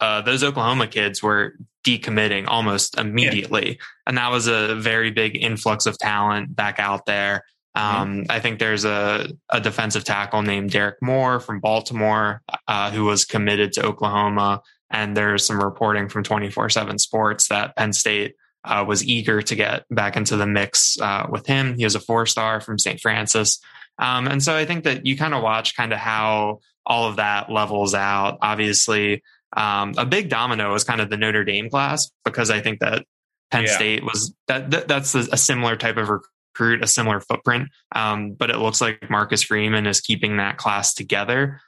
uh, 0.00 0.22
those 0.22 0.42
Oklahoma 0.42 0.86
kids 0.86 1.22
were 1.22 1.54
decommitting 1.86 2.46
almost 2.48 2.98
immediately. 2.98 3.68
Yeah. 3.68 3.84
And 4.08 4.18
that 4.18 4.30
was 4.30 4.48
a 4.48 4.74
very 4.74 5.12
big 5.12 5.36
influx 5.36 5.86
of 5.86 5.96
talent 5.96 6.54
back 6.54 6.80
out 6.80 7.06
there. 7.06 7.44
Um, 7.76 8.22
mm-hmm. 8.22 8.30
I 8.30 8.40
think 8.40 8.58
there's 8.58 8.84
a, 8.84 9.28
a, 9.50 9.60
defensive 9.60 10.02
tackle 10.02 10.42
named 10.42 10.70
Derek 10.70 10.96
Moore 11.02 11.40
from 11.40 11.60
Baltimore 11.60 12.42
uh, 12.66 12.90
who 12.90 13.04
was 13.04 13.26
committed 13.26 13.72
to 13.74 13.84
Oklahoma. 13.84 14.62
And 14.90 15.14
there's 15.16 15.44
some 15.44 15.62
reporting 15.62 16.08
from 16.08 16.24
24 16.24 16.70
7 16.70 16.98
Sports 16.98 17.48
that 17.48 17.76
Penn 17.76 17.92
State 17.92 18.34
uh, 18.64 18.84
was 18.86 19.04
eager 19.04 19.42
to 19.42 19.54
get 19.54 19.84
back 19.90 20.16
into 20.16 20.36
the 20.36 20.46
mix 20.46 20.98
uh, 21.00 21.26
with 21.28 21.46
him. 21.46 21.74
He 21.76 21.84
was 21.84 21.94
a 21.94 22.00
four 22.00 22.24
star 22.26 22.60
from 22.60 22.78
St. 22.78 22.98
Frances. 22.98 23.60
Um, 23.98 24.26
and 24.26 24.42
so 24.42 24.56
I 24.56 24.64
think 24.64 24.84
that 24.84 25.06
you 25.06 25.16
kind 25.16 25.34
of 25.34 25.42
watch 25.42 25.76
kind 25.76 25.92
of 25.92 25.98
how 25.98 26.60
all 26.86 27.08
of 27.08 27.16
that 27.16 27.50
levels 27.50 27.94
out. 27.94 28.38
Obviously, 28.40 29.22
um, 29.54 29.94
a 29.96 30.06
big 30.06 30.28
domino 30.28 30.74
is 30.74 30.84
kind 30.84 31.00
of 31.00 31.10
the 31.10 31.16
Notre 31.16 31.44
Dame 31.44 31.70
class 31.70 32.10
because 32.24 32.50
I 32.50 32.60
think 32.60 32.80
that 32.80 33.04
Penn 33.50 33.64
yeah. 33.64 33.76
State 33.76 34.04
was 34.04 34.34
that, 34.48 34.70
that 34.70 34.88
that's 34.88 35.14
a, 35.14 35.36
similar 35.36 35.76
type 35.76 35.96
of 35.96 36.08
recruit, 36.08 36.82
a 36.82 36.86
similar 36.86 37.20
footprint. 37.20 37.68
Um, 37.94 38.32
but 38.32 38.50
it 38.50 38.58
looks 38.58 38.80
like 38.80 39.08
Marcus 39.08 39.42
Freeman 39.42 39.86
is 39.86 40.00
keeping 40.00 40.38
that 40.38 40.56
class 40.56 40.94
together. 40.94 41.60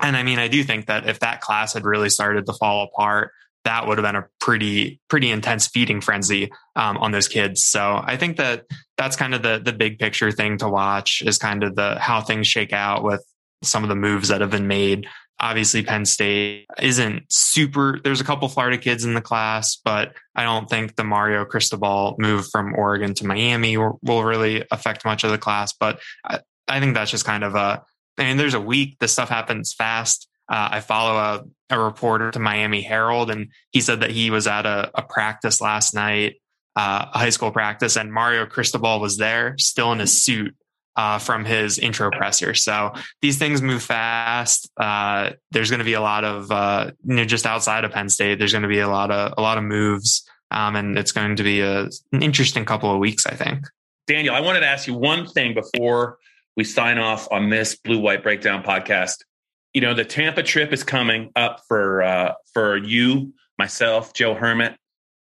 And 0.00 0.16
I 0.16 0.22
mean, 0.22 0.38
I 0.38 0.48
do 0.48 0.62
think 0.62 0.86
that 0.86 1.08
if 1.08 1.20
that 1.20 1.40
class 1.40 1.74
had 1.74 1.84
really 1.84 2.10
started 2.10 2.46
to 2.46 2.52
fall 2.52 2.84
apart, 2.84 3.32
that 3.64 3.86
would 3.86 3.98
have 3.98 4.04
been 4.04 4.16
a 4.16 4.26
pretty 4.40 5.00
pretty 5.08 5.30
intense 5.30 5.66
feeding 5.66 6.00
frenzy 6.00 6.52
um, 6.76 6.98
on 6.98 7.12
those 7.12 7.28
kids. 7.28 7.64
So 7.64 8.00
I 8.04 8.16
think 8.16 8.36
that 8.36 8.64
that's 8.96 9.16
kind 9.16 9.34
of 9.34 9.42
the 9.42 9.60
the 9.64 9.72
big 9.72 9.98
picture 9.98 10.30
thing 10.30 10.58
to 10.58 10.68
watch 10.68 11.22
is 11.24 11.38
kind 11.38 11.64
of 11.64 11.74
the 11.74 11.98
how 11.98 12.20
things 12.20 12.46
shake 12.46 12.72
out 12.72 13.02
with 13.02 13.24
some 13.62 13.82
of 13.82 13.88
the 13.88 13.96
moves 13.96 14.28
that 14.28 14.40
have 14.40 14.50
been 14.50 14.68
made 14.68 15.08
obviously 15.40 15.82
Penn 15.82 16.04
State 16.04 16.66
isn't 16.80 17.24
super. 17.28 18.00
There's 18.02 18.20
a 18.20 18.24
couple 18.24 18.48
Florida 18.48 18.78
kids 18.78 19.04
in 19.04 19.14
the 19.14 19.20
class, 19.20 19.76
but 19.76 20.14
I 20.34 20.44
don't 20.44 20.68
think 20.68 20.96
the 20.96 21.04
Mario 21.04 21.44
Cristobal 21.44 22.16
move 22.18 22.46
from 22.50 22.74
Oregon 22.74 23.14
to 23.14 23.26
Miami 23.26 23.76
will, 23.76 23.98
really 24.02 24.64
affect 24.70 25.04
much 25.04 25.24
of 25.24 25.30
the 25.30 25.38
class. 25.38 25.72
But 25.72 26.00
I, 26.24 26.40
I, 26.68 26.80
think 26.80 26.94
that's 26.94 27.10
just 27.10 27.24
kind 27.24 27.44
of 27.44 27.54
a. 27.54 27.82
I 28.16 28.24
mean, 28.24 28.36
there's 28.36 28.54
a 28.54 28.60
week. 28.60 28.98
This 28.98 29.12
stuff 29.12 29.28
happens 29.28 29.74
fast. 29.74 30.28
Uh, 30.48 30.68
I 30.72 30.80
follow 30.80 31.16
a, 31.18 31.74
a, 31.74 31.80
reporter 31.80 32.30
to 32.30 32.38
Miami 32.38 32.82
Herald, 32.82 33.30
and 33.30 33.48
he 33.70 33.80
said 33.80 34.00
that 34.00 34.10
he 34.10 34.30
was 34.30 34.46
at 34.46 34.66
a, 34.66 34.90
a 34.94 35.02
practice 35.02 35.60
last 35.60 35.94
night, 35.94 36.36
uh, 36.76 37.06
a 37.12 37.18
high 37.18 37.30
school 37.30 37.50
practice, 37.50 37.96
and 37.96 38.12
Mario 38.12 38.46
Cristobal 38.46 39.00
was 39.00 39.16
there, 39.16 39.56
still 39.58 39.90
in 39.92 39.98
his 39.98 40.22
suit, 40.22 40.54
uh, 40.96 41.18
from 41.18 41.44
his 41.44 41.78
intro 41.78 42.10
presser. 42.10 42.54
So 42.54 42.92
these 43.20 43.38
things 43.38 43.62
move 43.62 43.82
fast. 43.82 44.70
Uh, 44.76 45.30
there's 45.50 45.70
going 45.70 45.78
to 45.78 45.84
be 45.84 45.94
a 45.94 46.00
lot 46.00 46.24
of 46.24 46.50
uh, 46.50 46.90
you 47.04 47.16
know 47.16 47.24
just 47.24 47.46
outside 47.46 47.84
of 47.84 47.92
Penn 47.92 48.08
State. 48.08 48.38
There's 48.38 48.52
going 48.52 48.62
to 48.62 48.68
be 48.68 48.80
a 48.80 48.88
lot 48.88 49.10
of 49.10 49.34
a 49.36 49.42
lot 49.42 49.58
of 49.58 49.64
moves, 49.64 50.28
um, 50.50 50.76
and 50.76 50.98
it's 50.98 51.12
going 51.12 51.36
to 51.36 51.42
be 51.42 51.60
a, 51.60 51.88
an 52.12 52.22
interesting 52.22 52.64
couple 52.64 52.92
of 52.92 52.98
weeks. 52.98 53.26
I 53.26 53.34
think. 53.34 53.64
Daniel, 54.06 54.34
I 54.34 54.40
wanted 54.40 54.60
to 54.60 54.66
ask 54.66 54.86
you 54.86 54.94
one 54.94 55.26
thing 55.26 55.54
before 55.54 56.18
we 56.56 56.64
sign 56.64 56.98
off 56.98 57.26
on 57.32 57.48
this 57.48 57.74
Blue 57.74 57.98
White 57.98 58.22
Breakdown 58.22 58.62
podcast. 58.62 59.24
You 59.72 59.80
know, 59.80 59.94
the 59.94 60.04
Tampa 60.04 60.42
trip 60.42 60.72
is 60.72 60.84
coming 60.84 61.32
up 61.34 61.62
for 61.66 62.02
uh, 62.02 62.34
for 62.52 62.76
you, 62.76 63.32
myself, 63.58 64.12
Joe 64.12 64.34
Hermitt, 64.34 64.76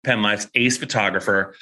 Penn 0.04 0.22
Live's 0.22 0.48
ace 0.54 0.76
photographer. 0.76 1.54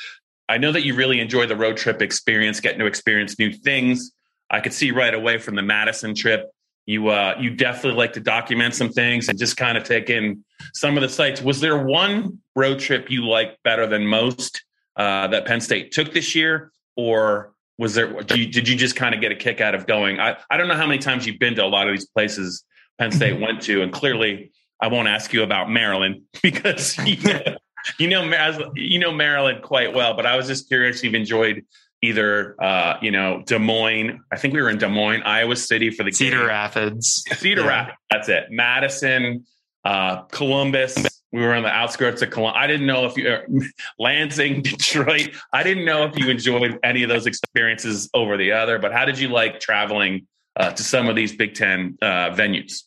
I 0.50 0.58
know 0.58 0.72
that 0.72 0.84
you 0.84 0.94
really 0.94 1.20
enjoy 1.20 1.46
the 1.46 1.54
road 1.54 1.76
trip 1.76 2.02
experience, 2.02 2.58
getting 2.58 2.80
to 2.80 2.86
experience 2.86 3.38
new 3.38 3.52
things. 3.52 4.10
I 4.50 4.58
could 4.58 4.72
see 4.72 4.90
right 4.90 5.14
away 5.14 5.38
from 5.38 5.54
the 5.54 5.62
Madison 5.62 6.12
trip, 6.12 6.50
you 6.86 7.08
uh, 7.08 7.36
you 7.38 7.50
definitely 7.50 7.96
like 7.96 8.14
to 8.14 8.20
document 8.20 8.74
some 8.74 8.88
things 8.88 9.28
and 9.28 9.38
just 9.38 9.56
kind 9.56 9.78
of 9.78 9.84
take 9.84 10.10
in 10.10 10.44
some 10.74 10.96
of 10.96 11.02
the 11.02 11.08
sites. 11.08 11.40
Was 11.40 11.60
there 11.60 11.78
one 11.78 12.40
road 12.56 12.80
trip 12.80 13.10
you 13.10 13.24
liked 13.28 13.62
better 13.62 13.86
than 13.86 14.04
most 14.04 14.64
uh, 14.96 15.28
that 15.28 15.46
Penn 15.46 15.60
State 15.60 15.92
took 15.92 16.12
this 16.12 16.34
year, 16.34 16.72
or 16.96 17.52
was 17.78 17.94
there? 17.94 18.12
Did 18.22 18.36
you, 18.36 18.46
did 18.48 18.68
you 18.68 18.74
just 18.74 18.96
kind 18.96 19.14
of 19.14 19.20
get 19.20 19.30
a 19.30 19.36
kick 19.36 19.60
out 19.60 19.76
of 19.76 19.86
going? 19.86 20.18
I 20.18 20.36
I 20.50 20.56
don't 20.56 20.66
know 20.66 20.74
how 20.74 20.86
many 20.86 20.98
times 20.98 21.28
you've 21.28 21.38
been 21.38 21.54
to 21.54 21.64
a 21.64 21.66
lot 21.66 21.86
of 21.86 21.94
these 21.94 22.08
places 22.08 22.64
Penn 22.98 23.12
State 23.12 23.34
mm-hmm. 23.34 23.42
went 23.44 23.62
to, 23.62 23.82
and 23.82 23.92
clearly 23.92 24.50
I 24.80 24.88
won't 24.88 25.06
ask 25.06 25.32
you 25.32 25.44
about 25.44 25.70
Maryland 25.70 26.22
because 26.42 26.98
you 27.06 27.22
know, 27.22 27.56
you 27.98 28.08
know 28.08 28.72
you 28.74 28.98
know 28.98 29.12
Maryland 29.12 29.62
quite 29.62 29.94
well, 29.94 30.14
but 30.14 30.26
I 30.26 30.36
was 30.36 30.46
just 30.46 30.68
curious 30.68 30.98
if 30.98 31.04
you've 31.04 31.14
enjoyed 31.14 31.64
either, 32.02 32.56
uh, 32.62 32.96
you 33.02 33.10
know, 33.10 33.42
Des 33.46 33.58
Moines. 33.58 34.20
I 34.32 34.36
think 34.36 34.54
we 34.54 34.62
were 34.62 34.70
in 34.70 34.78
Des 34.78 34.88
Moines, 34.88 35.22
Iowa 35.22 35.56
City 35.56 35.90
for 35.90 36.02
the 36.02 36.12
Cedar 36.12 36.38
game. 36.38 36.46
Rapids. 36.46 37.22
Cedar 37.32 37.62
yeah. 37.62 37.68
Rapids. 37.68 37.98
That's 38.10 38.28
it. 38.28 38.46
Madison, 38.50 39.44
uh, 39.84 40.22
Columbus. 40.22 40.96
We 41.32 41.42
were 41.42 41.54
on 41.54 41.62
the 41.62 41.68
outskirts 41.68 42.22
of 42.22 42.30
Columbus. 42.30 42.58
I 42.58 42.66
didn't 42.66 42.86
know 42.86 43.06
if 43.06 43.16
you, 43.16 43.28
uh, 43.28 43.42
Lansing, 43.98 44.62
Detroit. 44.62 45.30
I 45.52 45.62
didn't 45.62 45.84
know 45.84 46.04
if 46.04 46.16
you 46.18 46.28
enjoyed 46.28 46.78
any 46.82 47.02
of 47.02 47.08
those 47.08 47.26
experiences 47.26 48.08
over 48.14 48.36
the 48.36 48.52
other. 48.52 48.78
But 48.78 48.92
how 48.92 49.04
did 49.04 49.18
you 49.18 49.28
like 49.28 49.60
traveling 49.60 50.26
uh, 50.56 50.72
to 50.72 50.82
some 50.82 51.08
of 51.08 51.16
these 51.16 51.36
Big 51.36 51.54
Ten 51.54 51.98
uh, 52.02 52.30
venues? 52.30 52.82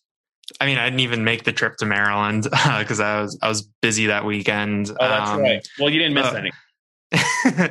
I 0.60 0.66
mean, 0.66 0.78
I 0.78 0.86
didn't 0.86 1.02
even 1.02 1.24
make 1.24 1.44
the 1.44 1.54
trip 1.54 1.78
to 1.78 1.86
Maryland 1.86 2.44
because 2.44 3.00
uh, 3.00 3.04
I 3.04 3.22
was 3.22 3.40
I 3.42 3.48
was 3.50 3.62
busy 3.82 4.08
that 4.08 4.26
weekend. 4.26 4.90
Oh, 4.90 4.96
that's 5.08 5.32
um, 5.32 5.42
right. 5.42 5.68
Well, 5.80 5.90
you 5.90 6.00
didn't 6.00 6.14
miss 6.14 6.26
uh, 6.26 6.36
any. 6.36 6.52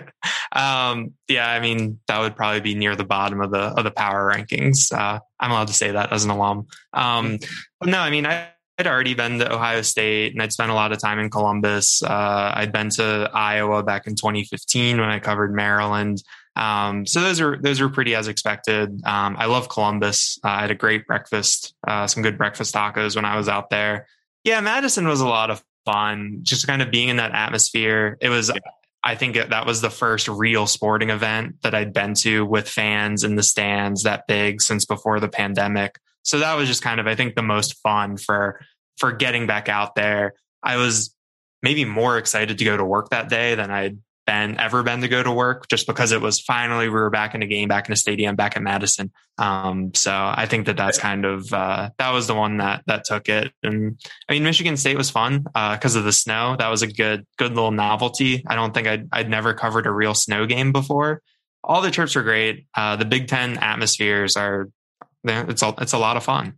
um, 0.53 1.15
yeah, 1.29 1.49
I 1.49 1.61
mean 1.61 1.99
that 2.07 2.21
would 2.21 2.37
probably 2.37 2.61
be 2.61 2.75
near 2.75 2.97
the 2.97 3.05
bottom 3.05 3.41
of 3.41 3.51
the 3.51 3.59
of 3.61 3.85
the 3.85 3.91
power 3.91 4.33
rankings. 4.33 4.93
Uh, 4.93 5.21
I'm 5.39 5.51
allowed 5.51 5.69
to 5.69 5.75
say 5.75 5.91
that 5.91 6.13
as 6.13 6.25
an 6.25 6.31
alum. 6.31 6.67
Um, 6.93 7.39
no, 7.85 7.99
I 7.99 8.11
mean 8.11 8.27
I. 8.27 8.49
I'd 8.79 8.87
already 8.87 9.13
been 9.13 9.39
to 9.39 9.53
Ohio 9.53 9.83
State 9.83 10.33
and 10.33 10.43
I'd 10.43 10.51
spent 10.51 10.71
a 10.71 10.75
lot 10.75 10.93
of 10.93 10.99
time 10.99 11.19
in 11.19 11.29
Columbus. 11.29 12.03
Uh, 12.03 12.53
I'd 12.55 12.73
been 12.73 12.89
to 12.91 13.31
Iowa 13.33 13.83
back 13.83 14.07
in 14.07 14.17
2015 14.17 14.99
when 14.99 15.11
I 15.11 15.21
covered 15.21 15.55
Maryland. 15.55 16.23
Um, 16.55 17.07
so 17.07 17.21
those 17.21 17.41
are 17.41 17.57
those 17.61 17.81
are 17.81 17.89
pretty 17.89 18.15
as 18.15 18.29
expected. 18.29 19.01
Um, 19.05 19.37
I 19.39 19.47
love 19.47 19.69
Columbus. 19.69 20.39
Uh, 20.45 20.49
I 20.49 20.61
had 20.63 20.71
a 20.71 20.75
great 20.75 21.07
breakfast, 21.07 21.75
uh, 21.87 22.07
some 22.07 22.23
good 22.23 22.37
breakfast 22.37 22.75
tacos 22.75 23.17
when 23.17 23.25
I 23.25 23.37
was 23.37 23.49
out 23.49 23.71
there. 23.71 24.07
Yeah, 24.45 24.61
Madison 24.61 25.09
was 25.09 25.21
a 25.21 25.29
lot 25.29 25.51
of 25.51 25.63
fun. 25.85 26.41
Just 26.43 26.67
kind 26.67 26.83
of 26.83 26.91
being 26.91 27.09
in 27.09 27.17
that 27.17 27.33
atmosphere. 27.33 28.19
It 28.21 28.29
was. 28.29 28.49
Yeah. 28.49 28.61
I 29.05 29.17
think 29.17 29.35
that 29.35 29.67
was 29.67 29.81
the 29.81 29.91
first 29.91 30.29
real 30.29 30.69
sporting 30.69 31.11
event 31.11 31.63
that 31.63 31.75
I'd 31.75 31.93
been 31.93 32.15
to 32.15 32.47
with 32.47 32.69
fans 32.69 33.25
in 33.25 33.35
the 33.35 33.43
stands 33.43 34.05
that 34.05 34.29
big 34.29 34.63
since 34.63 34.85
before 34.85 35.19
the 35.19 35.29
pandemic. 35.29 35.99
So 36.23 36.39
that 36.39 36.55
was 36.55 36.69
just 36.69 36.83
kind 36.83 37.01
of, 37.01 37.09
I 37.09 37.17
think, 37.17 37.35
the 37.35 37.43
most 37.43 37.81
fun 37.83 38.17
for 38.17 38.61
for 38.99 39.11
getting 39.11 39.49
back 39.49 39.69
out 39.69 39.97
there. 39.97 40.35
I 40.63 40.77
was 40.77 41.17
maybe 41.63 41.85
more 41.85 42.19
excited 42.19 42.59
to 42.59 42.65
go 42.65 42.77
to 42.77 42.85
work 42.85 43.11
that 43.11 43.29
day 43.29 43.55
than 43.55 43.71
I'd 43.71 43.99
been 44.27 44.59
ever 44.59 44.83
been 44.83 45.01
to 45.01 45.09
go 45.09 45.23
to 45.23 45.33
work 45.33 45.69
just 45.69 45.87
because 45.87 46.13
it 46.13 46.21
was 46.21 46.41
finally 46.41 46.89
we 46.89 46.95
were 46.95 47.11
back 47.11 47.35
in 47.35 47.43
a 47.43 47.47
game 47.47 47.69
back 47.69 47.89
in 47.89 47.93
a 47.93 47.97
stadium 47.97 48.37
back 48.37 48.57
at 48.57 48.63
madison. 48.63 49.11
Um, 49.39 49.95
so 49.95 50.13
i 50.13 50.47
think 50.47 50.67
that 50.67 50.77
that's 50.77 50.99
kind 50.99 51.25
of 51.25 51.53
uh, 51.53 51.91
that 51.99 52.11
was 52.11 52.27
the 52.27 52.35
one 52.35 52.59
that 52.59 52.83
that 52.87 53.05
took 53.05 53.29
it. 53.29 53.53
And 53.63 53.99
i 54.29 54.33
mean 54.33 54.45
michigan 54.45 54.77
state 54.77 54.97
was 54.97 55.11
fun 55.11 55.41
because 55.43 55.97
uh, 55.97 56.01
of 56.01 56.05
the 56.05 56.13
snow. 56.13 56.57
That 56.59 56.69
was 56.69 56.83
a 56.83 56.87
good 56.87 57.27
good 57.39 57.55
little 57.55 57.73
novelty. 57.73 58.45
I 58.47 58.55
don't 58.55 58.73
think 58.73 58.87
i'd, 58.87 59.09
I'd 59.13 59.31
never 59.31 59.55
covered 59.55 59.87
a 59.87 59.93
real 59.93 60.15
snow 60.15 60.47
game 60.47 60.73
before. 60.73 61.23
All 61.65 61.81
the 61.81 61.91
trips 61.91 62.17
are 62.17 62.23
great. 62.23 62.67
Uh, 62.75 62.97
the 62.97 63.05
big 63.05 63.29
ten 63.29 63.59
atmospheres 63.59 64.37
are 64.37 64.69
it's 65.25 65.63
a, 65.63 65.75
it's 65.81 65.93
a 65.93 65.99
lot 65.99 66.17
of 66.17 66.25
fun. 66.25 66.55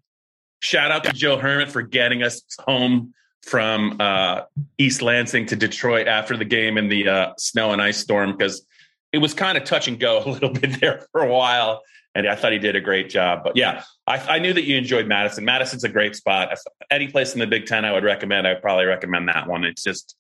Shout 0.61 0.90
out 0.90 1.05
to 1.05 1.12
Joe 1.12 1.37
Hermitt 1.37 1.70
for 1.70 1.83
getting 1.83 2.22
us 2.22 2.42
home 2.61 3.12
from 3.45 3.97
uh, 4.01 4.43
East 4.79 5.03
Lansing 5.03 5.47
to 5.47 5.57
Detroit 5.57 6.09
after 6.09 6.37
the 6.37 6.45
game 6.45 6.79
in 6.79 6.89
the 6.89 7.09
uh, 7.09 7.33
snow 7.39 7.73
and 7.73 7.81
ice 7.81 7.99
storm 7.99 8.33
because 8.33 8.67
it 9.13 9.19
was 9.19 9.35
kind 9.35 9.57
of 9.57 9.65
touch 9.65 9.87
and 9.89 10.01
go 10.01 10.23
a 10.27 10.29
little 10.29 10.51
bit 10.51 10.81
there 10.81 11.07
for 11.13 11.23
a 11.23 11.29
while. 11.29 11.83
and 12.15 12.29
I 12.29 12.37
thought 12.37 12.53
he 12.53 12.59
did 12.59 12.77
a 12.77 12.81
great 12.81 13.11
job. 13.11 13.43
But 13.45 13.57
yeah, 13.57 13.83
I, 14.07 14.19
I 14.19 14.39
knew 14.39 14.53
that 14.53 14.65
you 14.65 14.77
enjoyed 14.77 15.07
Madison. 15.07 15.45
Madison's 15.45 15.85
a 15.85 15.89
great 15.89 16.17
spot. 16.17 16.57
Any 16.91 17.09
place 17.09 17.35
in 17.35 17.41
the 17.41 17.47
Big 17.47 17.67
Ten 17.67 17.85
I 17.85 17.93
would 17.93 18.05
recommend, 18.05 18.47
I 18.47 18.55
would 18.55 18.63
probably 18.63 18.87
recommend 18.87 19.29
that 19.29 19.49
one. 19.49 19.65
It's 19.65 19.83
just 19.83 20.17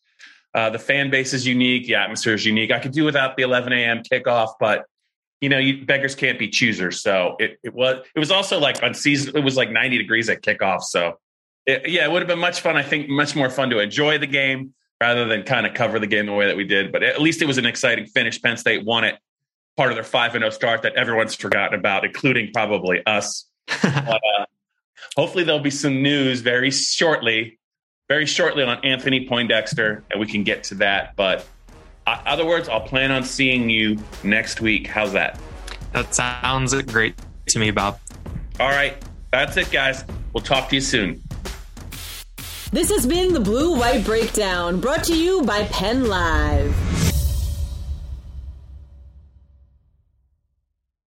uh, 0.54 0.70
the 0.70 0.78
fan 0.78 1.10
base 1.10 1.32
is 1.32 1.46
unique, 1.46 1.86
the 1.86 1.96
atmosphere 1.96 2.34
is 2.34 2.46
unique. 2.46 2.70
I 2.70 2.78
could 2.78 2.92
do 2.92 3.04
without 3.04 3.36
the 3.36 3.42
11 3.42 3.72
a.m. 3.72 4.02
kickoff, 4.02 4.54
but 4.60 4.84
you 5.40 5.48
know, 5.48 5.58
you, 5.58 5.84
beggars 5.84 6.14
can't 6.14 6.38
be 6.38 6.48
choosers. 6.48 7.02
So 7.02 7.36
it, 7.38 7.58
it 7.62 7.74
was 7.74 8.04
it 8.14 8.18
was 8.18 8.30
also 8.30 8.58
like 8.58 8.82
on 8.82 8.94
season. 8.94 9.36
It 9.36 9.44
was 9.44 9.56
like 9.56 9.70
90 9.70 9.98
degrees 9.98 10.30
at 10.30 10.42
kickoff. 10.42 10.82
So 10.82 11.18
it, 11.66 11.88
yeah, 11.88 12.04
it 12.04 12.12
would 12.12 12.20
have 12.20 12.28
been 12.28 12.38
much 12.38 12.60
fun. 12.60 12.76
I 12.76 12.82
think 12.82 13.08
much 13.08 13.34
more 13.34 13.50
fun 13.50 13.70
to 13.70 13.78
enjoy 13.78 14.18
the 14.18 14.26
game 14.26 14.74
rather 15.00 15.26
than 15.26 15.42
kind 15.42 15.66
of 15.66 15.74
cover 15.74 15.98
the 15.98 16.06
game 16.06 16.26
the 16.26 16.32
way 16.32 16.46
that 16.46 16.56
we 16.56 16.64
did. 16.64 16.92
But 16.92 17.02
at 17.02 17.20
least 17.20 17.42
it 17.42 17.46
was 17.46 17.58
an 17.58 17.66
exciting 17.66 18.06
finish. 18.06 18.40
Penn 18.40 18.56
State 18.56 18.84
won 18.84 19.04
it, 19.04 19.18
part 19.76 19.90
of 19.90 19.96
their 19.96 20.04
five 20.04 20.34
and 20.34 20.42
zero 20.42 20.48
oh 20.48 20.54
start 20.54 20.82
that 20.82 20.94
everyone's 20.94 21.34
forgotten 21.34 21.78
about, 21.78 22.04
including 22.04 22.50
probably 22.52 23.04
us. 23.06 23.46
but, 23.82 23.94
uh, 24.38 24.46
hopefully, 25.16 25.44
there'll 25.44 25.60
be 25.60 25.70
some 25.70 26.02
news 26.02 26.40
very 26.40 26.70
shortly, 26.70 27.58
very 28.08 28.26
shortly 28.26 28.62
on 28.62 28.84
Anthony 28.84 29.26
Poindexter, 29.26 30.04
and 30.10 30.20
we 30.20 30.26
can 30.26 30.44
get 30.44 30.64
to 30.64 30.74
that. 30.76 31.16
But 31.16 31.46
uh, 32.06 32.20
other 32.26 32.44
words, 32.44 32.68
I'll 32.68 32.80
plan 32.80 33.10
on 33.10 33.24
seeing 33.24 33.70
you 33.70 33.98
next 34.22 34.60
week. 34.60 34.86
How's 34.86 35.12
that? 35.12 35.40
That 35.92 36.14
sounds 36.14 36.74
great 36.82 37.14
to 37.46 37.58
me, 37.58 37.70
Bob. 37.70 37.98
All 38.60 38.68
right, 38.68 39.02
that's 39.32 39.56
it, 39.56 39.70
guys. 39.70 40.04
We'll 40.32 40.44
talk 40.44 40.68
to 40.68 40.74
you 40.74 40.80
soon. 40.80 41.22
This 42.74 42.90
has 42.90 43.06
been 43.06 43.32
the 43.32 43.38
Blue 43.38 43.78
White 43.78 44.04
Breakdown, 44.04 44.80
brought 44.80 45.04
to 45.04 45.16
you 45.16 45.42
by 45.42 45.62
Penn 45.66 46.08
Live. 46.08 47.13